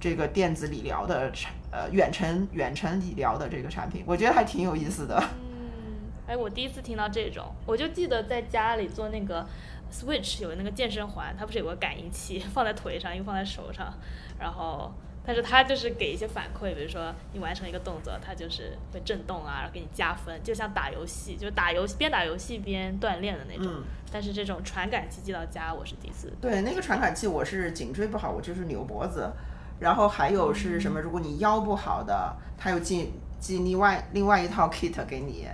[0.00, 5.16] 这个电子理疗的产，呃，远程远程理疗的这个产品，我觉得还挺有意思的。
[5.18, 9.46] 嗯，哎，我第一次听到这种，我就记得在家里做那个
[9.90, 13.92] Switch 有那个健身环，它不是有个感应器放在腿上，又放在手上，
[14.38, 14.92] 然后
[15.28, 23.70] 但是它就是给一些反馈，比如说你完成一个动作，它就是会震动啊，然后给你加分，就像打游戏，就是打游戏边打游戏边锻炼的那种。
[23.70, 26.32] 嗯但是这种传感器寄到家，我是第一次。
[26.40, 29.30] 对，那个传感器我是颈椎不好，我就是扭脖子，
[29.78, 30.98] 然后还有是什么？
[30.98, 35.46] 如果你腰不好的，它又寄寄另外另外一套 kit 给你，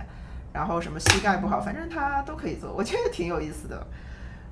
[0.53, 3.87] 然后什么膝盖不好，反正它都可以做，我觉得挺有意思的。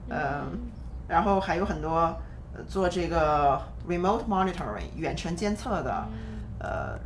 [0.10, 0.60] 嗯，
[1.08, 2.18] 然后还有很多呃
[2.68, 6.08] 做这个 remote monitoring 远程监测的，
[6.60, 6.98] 呃，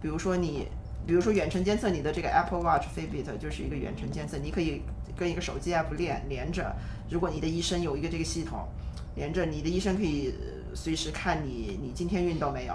[0.00, 0.68] 比如说你，
[1.06, 4.82] 比如说远程监测你的这个 Apple Watch、Fitbit 就是一个远程监测，你可以
[5.16, 6.74] 跟一个手机 app 连连着。
[7.10, 8.66] 如果你的医生有一个这个系统
[9.14, 12.74] 连着，你的医生可以呃随时看你你今天运动没有。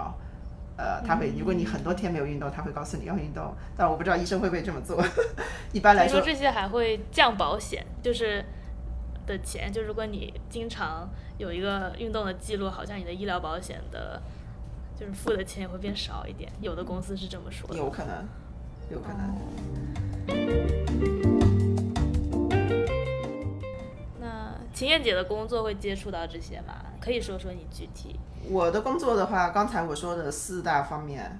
[0.76, 5.04] 呃，他会，如果你很多天没有运动，他会告诉你要运动，但我不知道医生会不会这么做。
[5.74, 8.42] 一般来说，说这些还会降保险，就是
[9.30, 11.08] 的钱，就如果你经常
[11.38, 14.20] 有一个运动的记录，好像你的医疗保险的，
[14.98, 16.50] 就是付的钱也会变少一点。
[16.60, 17.76] 有的公司是这么说的。
[17.76, 18.26] 有可能，
[18.90, 19.36] 有可能。
[24.18, 26.74] 那秦燕姐的工作会接触到这些吗？
[27.00, 28.18] 可以说说你具体。
[28.48, 31.38] 我的工作的话，刚才我说的四大方面，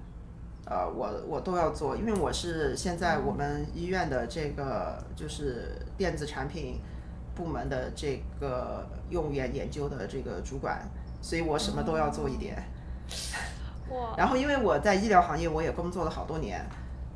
[0.66, 6.80] 呃，我我都要做，因为我是现在我们医院的这个就是电子产品
[7.40, 10.86] 部门的这个用院研究的这个主管，
[11.22, 12.62] 所以我什么都要做一点。
[13.88, 16.62] 哇，然后因为我在医疗行业我也工作了好多年，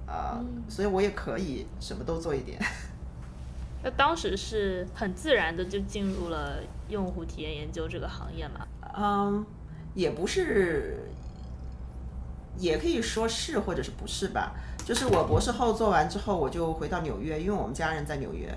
[0.06, 2.58] 呃，所以我也可以什么都做一点。
[3.84, 8.66] 那当时是很自然的就进入了用户体验研究这个行业嘛？
[8.96, 9.44] 嗯，
[9.92, 11.00] 也不是，
[12.56, 14.54] 也可以说是或者是不是吧。
[14.86, 18.48] 就是我博士后做完之后，我就回到纽约，因为我们家人在纽约。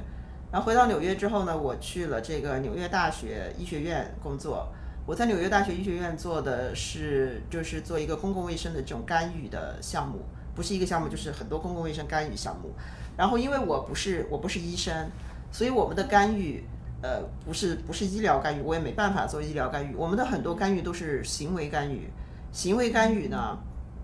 [0.52, 4.68] 然后回到纽约之后呢，我去了这个纽约大学医学院工作。
[5.06, 10.20] 我在纽约大学医学院做的是，就是做一个公共卫生的这种干预的项目，
[10.54, 12.72] 不是一个项目，就是很多公共卫生干预项目。
[13.16, 15.10] 然后因为我不是我不是医生，
[15.52, 16.64] 所以我们的干预
[17.02, 19.96] 呃，不是不是医疗干预，我也没办法做医疗干预。
[19.96, 22.10] 我们的很多干预都是行为干预，
[22.52, 23.58] 行为干预呢，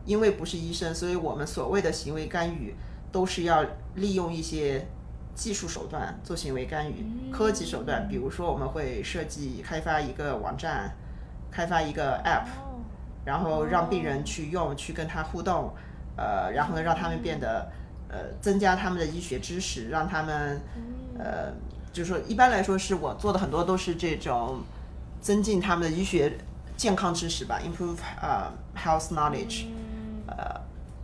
[0.05, 2.73] 因为不是医生，所以我们所谓的行为干预
[3.11, 3.65] 都是要
[3.95, 4.87] 利用一些
[5.36, 10.95] 技术手段做行为干预，科技手段，比如说我们会设计开发一个网站，
[11.51, 12.47] 开发一个 app，
[13.25, 15.73] 然后让病人去用，去跟他互动，
[16.15, 17.71] 呃，然后呢让他们变得
[18.09, 20.61] 呃增加他们的医学知识，让他们
[21.17, 21.53] 呃。
[21.93, 24.63] 就是说，一般来说，是我做的很多都是这种
[25.21, 26.39] 增进他们的医学
[26.75, 29.65] 健康知识吧，improve 呃 health knowledge，
[30.25, 30.59] 呃，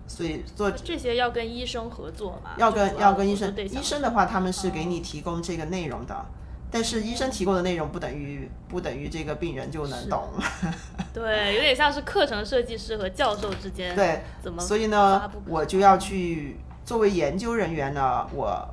[0.09, 2.49] 所以做这些要跟医生合作嘛？
[2.57, 6.25] 要跟要跟医生，医生的话他们是给你提供这个内容的，
[6.71, 10.27] 但是医生提供的内容不等于不等于这个病人就能懂。
[11.13, 14.61] 对，有点像是课程设计师和教授之间对怎么？
[14.61, 18.67] 所以呢，我就要去作为研究人员呢，我。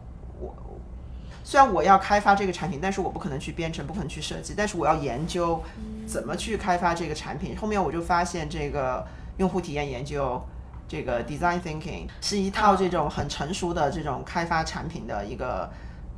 [1.49, 5.63] 虽然我要开发这个产品，但是我不可能去编程，不可能去设计，但是我要研究
[6.05, 7.57] 怎么去开发这个产品。
[7.57, 9.07] 后面我就发现，这个
[9.37, 10.45] 用户体验研究，
[10.89, 15.71] 这个 design thinking 是一套这种很成熟的这种开发产品的一个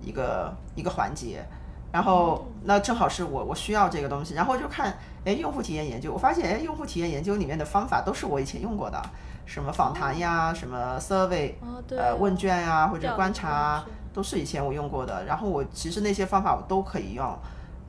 [0.03, 1.45] 一个一个环节。
[1.91, 9.03] 然后那正好是我我需要这个东西，然后就看，哎，用户体验研究，我发现，哎，用户体验研究里面的方法都是我以前用过的，
[9.47, 11.55] 什么访谈呀，什么 survey，
[11.91, 13.85] 呃，问卷呀，或者观察。
[14.11, 17.25] 都是以前我用过的，然后我其实那些方法我都可以用，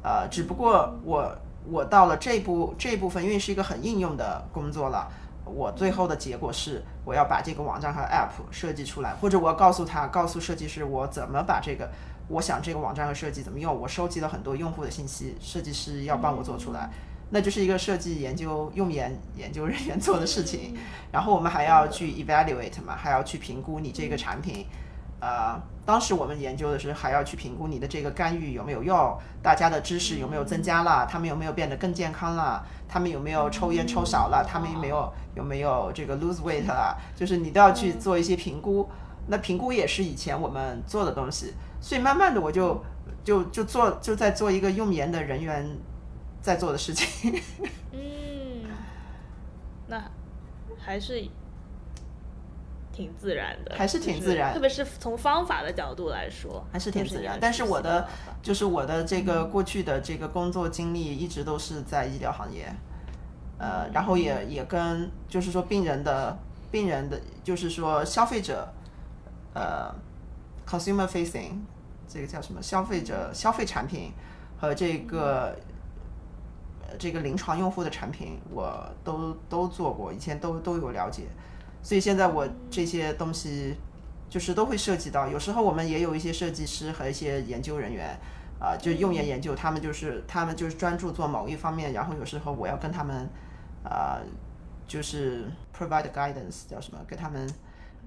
[0.04, 5.08] 呃，只不过我我到了这部这部分，因为是一个很应用的工作了，
[5.50, 11.90] 我最后的结果是我要把这个网站和 App 设计出来，或者我要告诉他，告诉设计师我怎么把这个，
[12.28, 16.90] 我想这个网站和设计怎么用，我收集了很多用户的信息，设计师要帮我做出来，
[17.32, 20.78] 那就是一个设计研究用研研究人员做的事情，
[21.12, 24.66] 然后我们还要去 evaluate 嘛，还要去评估你这个产品。
[25.22, 38.88] 呃，当时我们研究的是还要去评估你的这个干预有没有用，大家的知识有没有增加了，他们有没有变得更健康了，他们有没有抽烟抽少了，他们有没有有没有这个 lose weight 了，就是你都要去做一些评估。
[39.28, 42.82] 那评估也是以前我们做的东西，所以慢慢的我就
[43.24, 45.78] 就就做就在做一个用研的人员
[46.42, 47.40] 在做的事情。
[47.92, 48.00] 嗯，
[49.88, 50.02] 那
[50.80, 51.28] 还是。
[53.00, 57.38] 挺自然的，还是挺自然，特别是从方法的角度来说，还是挺自然。
[57.40, 58.06] 但是我的
[58.42, 62.70] 就是我的这个过去的这个工作经历一直都是在医疗行业，
[63.58, 66.38] 呃，然后也也跟就是说病人的
[66.70, 68.68] 病人的，就是说消费者，
[69.54, 69.96] 呃
[70.68, 71.54] ，consumer facing
[72.06, 72.62] 这个叫什么？
[72.62, 74.12] 消费者消费产品
[74.60, 75.56] 和这个
[76.98, 81.24] 这个临床用户的产品，我都都做过，以前都都有了解。
[81.82, 83.76] 所以现在我这些东西
[84.30, 88.20] 就是都会涉及到，有时候我们也有一些设计师和一些研究人员，
[88.60, 93.28] 啊，就用研研究，他们就是他们就是专注做某一方面，然后有时候我要跟他们，
[93.84, 94.20] 啊，
[94.88, 97.50] 就是 provide guidance 叫什么，给他们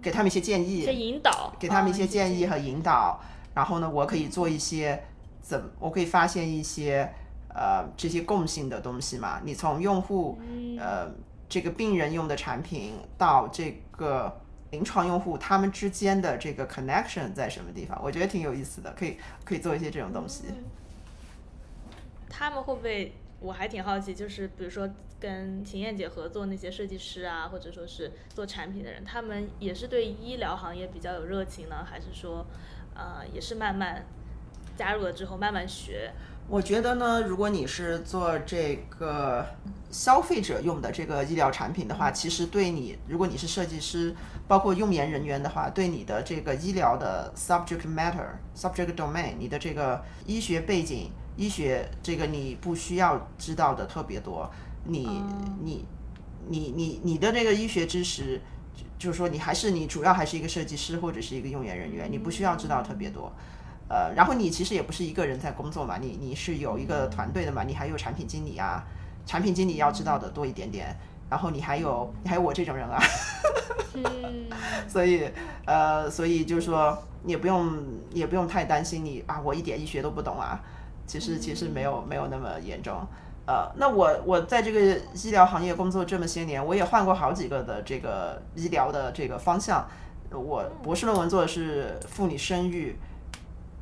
[0.01, 3.21] 给他们一些建议，引导，给他们一些建议和引导，
[3.55, 5.03] 然后呢，我可以做一些
[5.41, 7.13] 怎，我可以发现一些
[7.49, 10.39] 呃这些共性的东西嘛，你从用户
[10.79, 11.11] 呃。
[11.53, 14.41] 这个病人用的产品到这个
[14.71, 18.01] 临床用户，他们之间的这个 connection 在什么地方？
[18.03, 20.45] 我觉得挺有意思的，可以可以做一些这种东西。
[22.31, 23.13] 他们会不会？
[23.39, 24.89] 我还挺好奇，就是比如说
[25.21, 32.47] 跟秦燕姐合作那些设计师啊，或者说是做产品的人，他们也是对医疗行业比较有热情呢，还是说，
[32.95, 34.07] 呃，也是慢慢
[34.75, 36.13] 加入了之后慢慢学？
[36.53, 39.43] 我觉得呢，如果你是做这个
[39.91, 44.15] 消费者用的这个医疗产品的话，其实对你，如果你是设计师，
[44.47, 54.51] 包括用研人员的话，对你的这个医疗的 subject matter、subject domain，你的这个医学背景、医学这个你不需要知道的特别多。
[54.85, 55.23] 你、
[55.63, 55.87] 你、
[56.51, 58.39] 你、你、你的这个医学知识，
[58.99, 63.33] 就是说你还是你主要还是一个设计师或者是一个用研人员，你不需要知道特别多。
[63.93, 68.83] 呃，然后你其实也不是一个人在工作嘛，你你是有一个团队的嘛，你还有产品经理啊，
[69.27, 70.97] 产品经理要知道的多一点点，
[71.29, 72.99] 然后你还有你还有我这种人啊，
[74.89, 75.29] 所以
[75.67, 77.85] 呃，所以就是说也不用
[78.15, 80.59] 也不用太担心你啊，我一点医学都不懂啊，
[81.07, 83.07] 其实其实没有没有那么严重，
[83.45, 84.81] 呃，那我我在这个
[85.23, 89.87] 医疗行业工作这么些年，我也换过好几个的这个医疗的这个方向，
[90.31, 92.97] 我博士论文做的是妇女生育。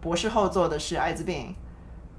[0.01, 1.55] 博士后做的是艾滋病，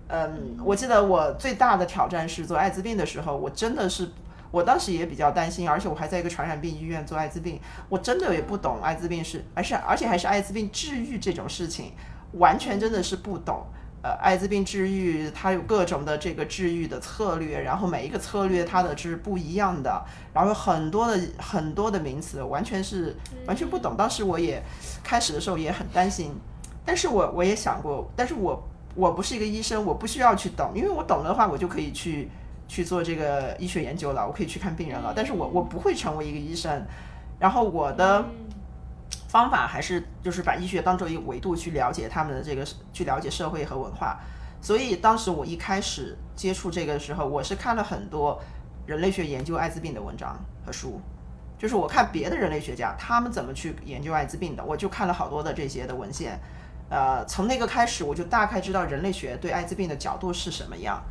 [0.07, 4.09] 嗯，我记得我最大的挑战是做艾滋病的时候，我真的是，
[4.51, 7.59] 我当时也比较担心，而且我还在一个传染病医院做艾滋病，
[7.89, 11.93] 我真的也不懂艾滋病是，而是而且还是艾滋病治愈这种事情，
[12.33, 13.65] 完全真的是不懂，
[14.03, 20.03] 呃艾滋病治愈，它有各种的这个治愈的策略，然后每一个策略它的是不一样的，
[20.33, 23.15] 然后有很多的很多的名词，完全是
[23.47, 23.95] 完全不懂。
[23.97, 24.61] 当时我也
[25.03, 26.33] 开始的时候也很担心，
[26.91, 28.61] 但是我我也想过，但是我
[28.95, 32.29] 我不是一个医生，我不需要去懂，因为我懂的话，我就可以去
[32.67, 35.13] 去做这个医学研究了，我可以去看病人了。
[35.15, 36.85] 但是我我不会成为一个医生，
[37.39, 38.25] 然后我的。
[39.29, 44.19] 方法还是就是把医学当做一个维度去了解他们的这个，去了解社会和文化。
[44.61, 48.37] 所以当时我一开始接触这个的时候，我是看了很多
[48.85, 50.99] 人类学研究艾滋病的文章和书，
[51.57, 56.37] 就是我看别的人类学家他们怎么去研究艾滋病的，我就看了好多的这些的文献。
[56.91, 61.01] 呃，从那个开始，我就大概知道人类学对艾滋病的角度是什么样，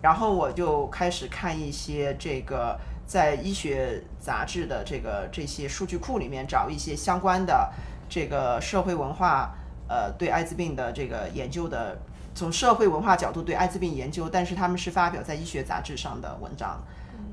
[0.00, 2.78] 然后我就开始看一些这个。
[3.10, 7.68] 在医学杂志的这个这些数据库里面找一些相关的
[8.08, 9.52] 这个社会文化，
[9.88, 11.98] 呃，对艾滋病的这个研究的，
[12.36, 16.80] 从社会文化角度对艾滋病研究，但是他们是发表在医学杂志上的文章，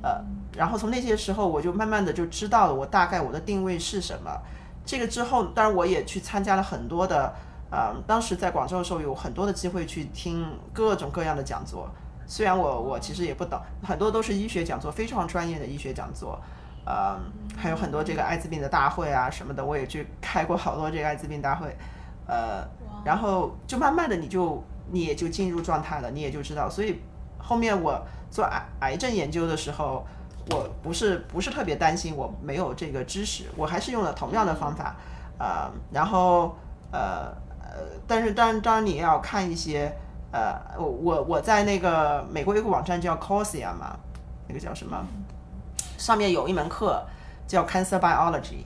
[0.01, 0.19] 呃，
[0.57, 4.31] 然后从那些时候我就慢慢的就知道了我大概我的定位是什么。
[4.83, 7.35] 这个之后，当然我也去参加了很多的，
[7.69, 11.89] 呃，当时在广州的时候有很多的机会去听各种各样的讲座。
[12.25, 16.37] 虽然我我其实也不懂，很多都是医学讲座，非常专业的医学讲座，
[16.85, 17.17] 呃，
[17.55, 21.73] 还有很多这个艾滋病的大会啊什么的，我也去开过好多这个艾滋病大会，
[22.27, 22.67] 呃，
[23.05, 24.61] 然后就慢慢的你就
[24.91, 27.01] 你也就进入状态了，你也就知道，所以
[27.37, 27.97] 后面我
[28.29, 30.05] 做癌癌症研究的时候，
[30.51, 34.97] 我不是不是特别担心我没有这个知识，我还是用了同样的方法，
[35.39, 36.57] 呃，然后
[36.91, 37.33] 呃
[37.77, 39.95] 呃，但是当当你要看一些。
[40.29, 43.97] 呃，我我我在那个美国有个网站叫 Coursera 嘛，
[44.45, 45.07] 那个叫什么？
[45.97, 47.01] 上面有一门课
[47.47, 48.65] 叫 Cancer Biology，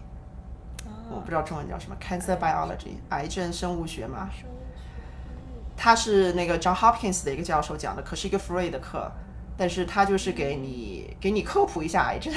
[1.12, 4.28] 我不知道中文叫什么 Cancer Biology，癌症生物学嘛。
[5.78, 9.10] 他是那个 John Hopkins 的一个教授讲的，可是一个 free 的课，
[9.56, 12.34] 但是他就是给你给你科普一下癌症。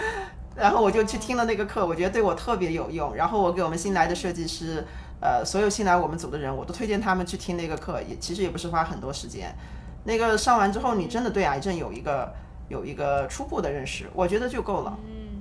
[0.56, 3.14] 然后我就去听了那个课，我觉得对我特别有用。
[3.14, 4.84] 然后我给我们新来的设计师。
[5.22, 9.54] 呃，所有新来我们组的人，我都推荐他们去听那个课，也其实也不是花很多时间。
[10.02, 12.34] 那个上完之后，你真的对癌症有一个
[12.68, 14.98] 有一个初步的认识，我觉得就够了。
[15.06, 15.40] 嗯。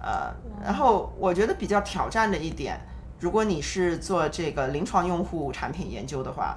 [0.00, 0.32] 呃，
[0.64, 2.78] 然后我觉得比较挑战的一点，
[3.18, 6.56] 如果你是做这个临床用户产品研究的话，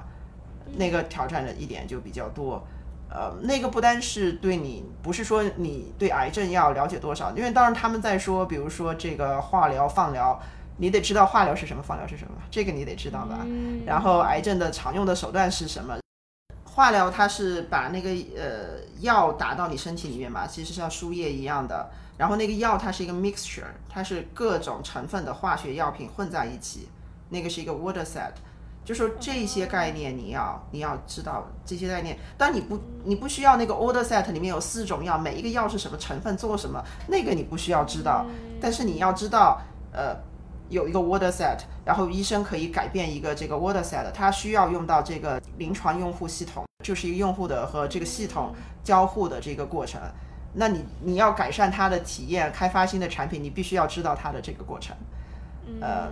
[0.78, 2.64] 那个挑战的一点就比较多。
[3.10, 10.40] 呃，那个不单是对你，不是说你对癌症要了解多少，因为当然他们在说，比如说这个化疗、放疗。
[10.78, 13.46] 你得知道化疗是什么，放疗是什么，这个你得知道吧？
[13.86, 15.98] 然后癌症的常用的手段是什么？
[16.66, 21.92] 化疗它是把那个呃药打到你身体里面嘛，其实像输液一样的。
[22.18, 26.90] 然后那个药它是一个 mixture，它是各种成分的化学药品混在一起，
[27.30, 28.32] 那个是一个 water set。
[28.84, 38.26] 就说这些概念你要你要知道这些概念，但你不你不需要那个 order set 里面有四种药，每一个药是什么成分做什么，那个你不需要知道。
[38.60, 39.62] 但是你要知道
[39.92, 40.18] 呃。
[40.70, 48.54] 有一个 water set，然后医生可以改变一个这个 water set，它需要用到这个临床用户系统，就是一个用户的和这个系统
[48.84, 50.02] 交互的这个过程。
[50.54, 54.96] 那你你要改善它的体验，开发新的产品，你必须要知道它的这个过程。
[55.80, 56.10] 呃，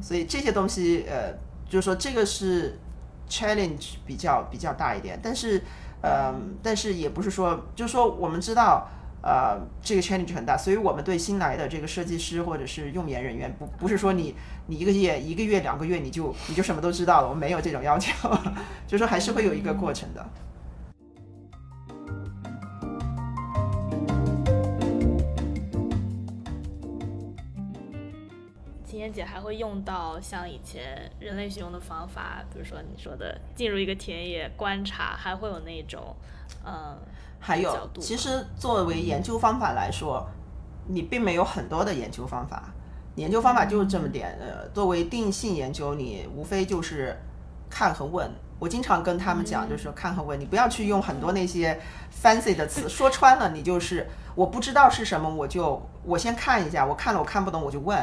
[0.00, 1.32] 所以这些东西，呃，
[1.68, 2.78] 就是说这个是
[3.28, 5.62] challenge 比较比较大一点，但是，
[6.02, 8.88] 呃，但是也不是说，就是说我们知道。
[9.20, 14.34] 呃，这个 change 很大，所以我们对新来的这个设计师或者是用研人员，不不是说你
[14.66, 18.12] 你一个月一个月两个月你就你就什么都知道了，我们没有这种要求，
[18.86, 20.24] 就是说还是会有一个过程的。
[28.88, 36.16] 秦妍姐还会用到像以前人类学用的方法，比如说你说的进入一个田野观察，还会有那种
[36.64, 36.96] 嗯。
[37.40, 40.26] 还有，其实作为研究方法来说，
[40.86, 42.72] 你并没有很多的研究方法，
[43.14, 44.36] 研究方法就是这么点。
[44.40, 47.16] 呃，作为定性研究，你无非就是
[47.68, 48.28] 看和问。
[48.58, 51.78] 我经常跟他们讲，就是说看和问，你不要去用很多那些
[52.10, 52.88] fancy 的词。
[52.88, 57.96] 说穿了，你就是我不知道是什么，我就我先看一下，我看了我看不懂，我就问，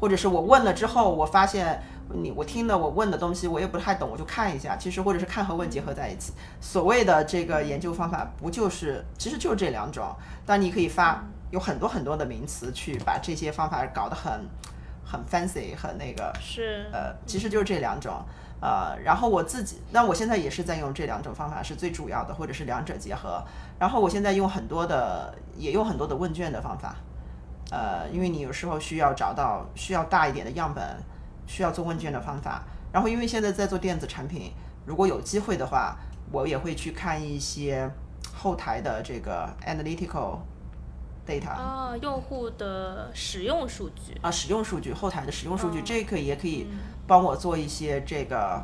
[0.00, 1.82] 或者是我问了之后，我发现。
[2.08, 4.76] 你我听的我问的东西我也不太懂，我就看一下。
[4.76, 10.14] 其实或者是看和问结合在一起，所谓的这个研究方法不就是其实就是这两种？
[10.46, 11.20] 但你可以发
[11.50, 14.46] 有很多很多的名词去把这些方法搞得很
[15.04, 18.24] 很 fancy 很那个是呃，其实就是这两种
[18.60, 18.96] 呃。
[19.02, 23.42] 然后我自己，那我现在也是在用这两种方法是最主要的，或者是两者结合。
[23.80, 26.94] 然后我现在用很多的也用很多的问卷的方法，
[27.70, 30.82] 呃，因为你有时候需要找到需要大一点的样本。
[31.48, 34.50] 需要做问卷的方法，然后因为现在在做电子产品，
[34.84, 35.96] 如果有机会的话，
[36.32, 37.88] 我也会去看一些
[38.34, 40.38] 后台的这个 analytical
[41.24, 48.60] data 啊，用户的使用数据啊，使用数据，后台的使用数据，哦这个也可以嗯帮我做一些这个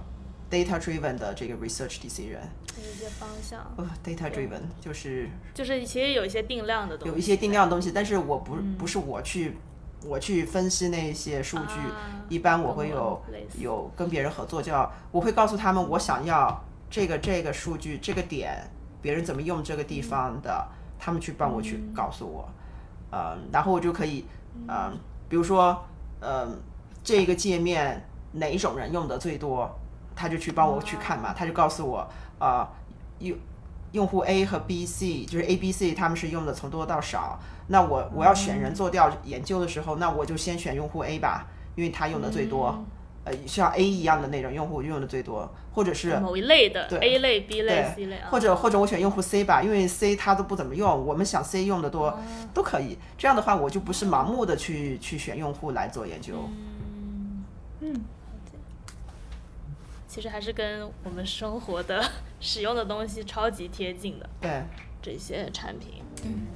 [0.53, 2.42] data driven 的这个 research decision。
[2.76, 5.30] 有一些方向，呃，data driven 就是。
[5.55, 8.76] 就是其实有一些定量的东西，有一些定量的东西，但是我不嗯。
[8.76, 9.57] 不是我去
[10.05, 13.22] 我去分析那些数据，啊一般我会有
[13.59, 18.68] 有跟别人合作，叫我会告诉他们我想要这个这个数据这个点，
[19.00, 22.48] 别人怎么用这个地方的，他们去帮我去嗯告诉我，
[23.12, 24.24] 嗯，然后我就可以，
[24.68, 24.92] 嗯，
[25.28, 25.84] 比如说，
[26.20, 26.59] 嗯，
[27.05, 29.70] 这个界面哪一种人用的最多，
[30.23, 32.09] 他就去帮我去看嘛，他就告诉我，
[32.39, 32.70] 啊、
[33.18, 33.37] 用
[33.91, 37.41] 用户 A 和 B、C 就是 A、B、C 他们是用的从多到少。
[37.66, 42.73] 那我我要选人做调研究的时候，那我就先选用户 A 吧，因为他用的最多。
[42.79, 42.85] 嗯
[43.25, 52.18] 呃，像 A 一样的那种用户用的最多，或者是某一类的对 A 类、B 类、C 类啊，或者或者我选用户 C 吧，因为 C 他都不怎么用，我们想 C 用的多、哦
[52.53, 52.99] 都可以。
[53.16, 56.35] 这样的话，我就不是盲目的去去选用户来做研究。
[56.51, 57.45] 嗯，
[57.81, 58.01] 嗯，
[60.13, 61.99] 其实还是跟我们生活的
[62.39, 64.63] 使用的东西超级贴近的对，
[65.01, 66.03] 这些产品。
[66.23, 66.49] 嗯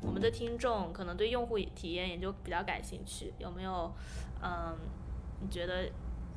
[0.00, 3.92] 我们的听众可能对用户体验也就比较感兴趣，有没有？
[4.40, 4.76] 嗯，
[5.40, 5.90] 你觉得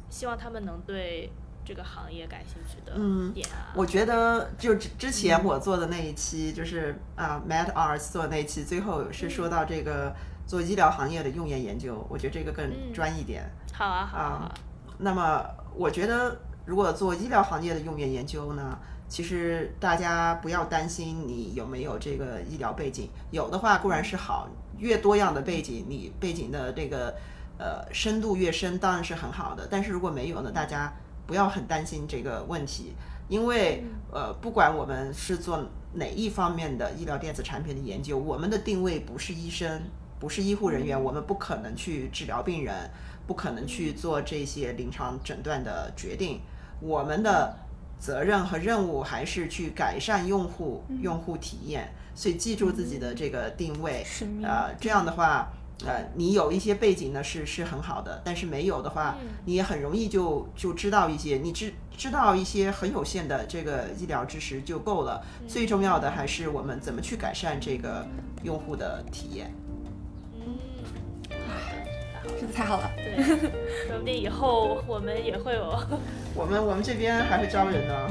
[0.10, 1.30] 希望他们能对
[1.64, 3.76] 这个行业感兴趣的嗯点啊？
[3.76, 10.16] 我觉得就之之前我做的那一期，就是啊、Mad Arts 做的那一期，最后是说到这个
[10.46, 13.44] 做医疗行业的用研研究，我觉得这个更嗯专一点。
[13.74, 14.54] 好啊，好啊，好啊啊
[15.00, 15.44] 那么
[15.76, 18.78] 我觉得，如果做医疗行业的用研研究呢，
[19.08, 27.16] 其实大家不要担心你有没有这个医疗背景，有的话固然是好，越多样的背景，你背景的这个
[27.58, 29.68] 呃深度越深，当然是很好的。
[29.70, 30.94] 但是如果没有呢，大家
[31.26, 32.94] 不要很担心这个问题，
[33.28, 35.64] 因为呃，不管我们是做
[35.94, 39.82] 哪一方面的医疗电子产品的研究，我们的定位不是医生，
[40.24, 42.90] 不是医护人员，我们不可能去治疗病人，
[43.28, 46.40] 不可能去做这些临床诊断的决定。
[46.80, 47.58] 我们的
[48.00, 55.52] 责任和任务还是去改善用户用户体验，所以记住自己的这个定位，使命呃，这样的话。
[55.86, 65.22] 呃，你有一些背景呢是是很好的，但是没有的话，你也很容易就就知道一些，你知知道一些很有限的这个医疗知识就够了。
[65.46, 68.08] 最重要的还是我们怎么去改善这个
[68.44, 69.54] 用户的体验。
[72.52, 72.92] 太好了。
[72.98, 73.24] 对，
[73.88, 75.78] 说不定以后我们也会有
[76.34, 78.10] 我们我们这边还会招人呢。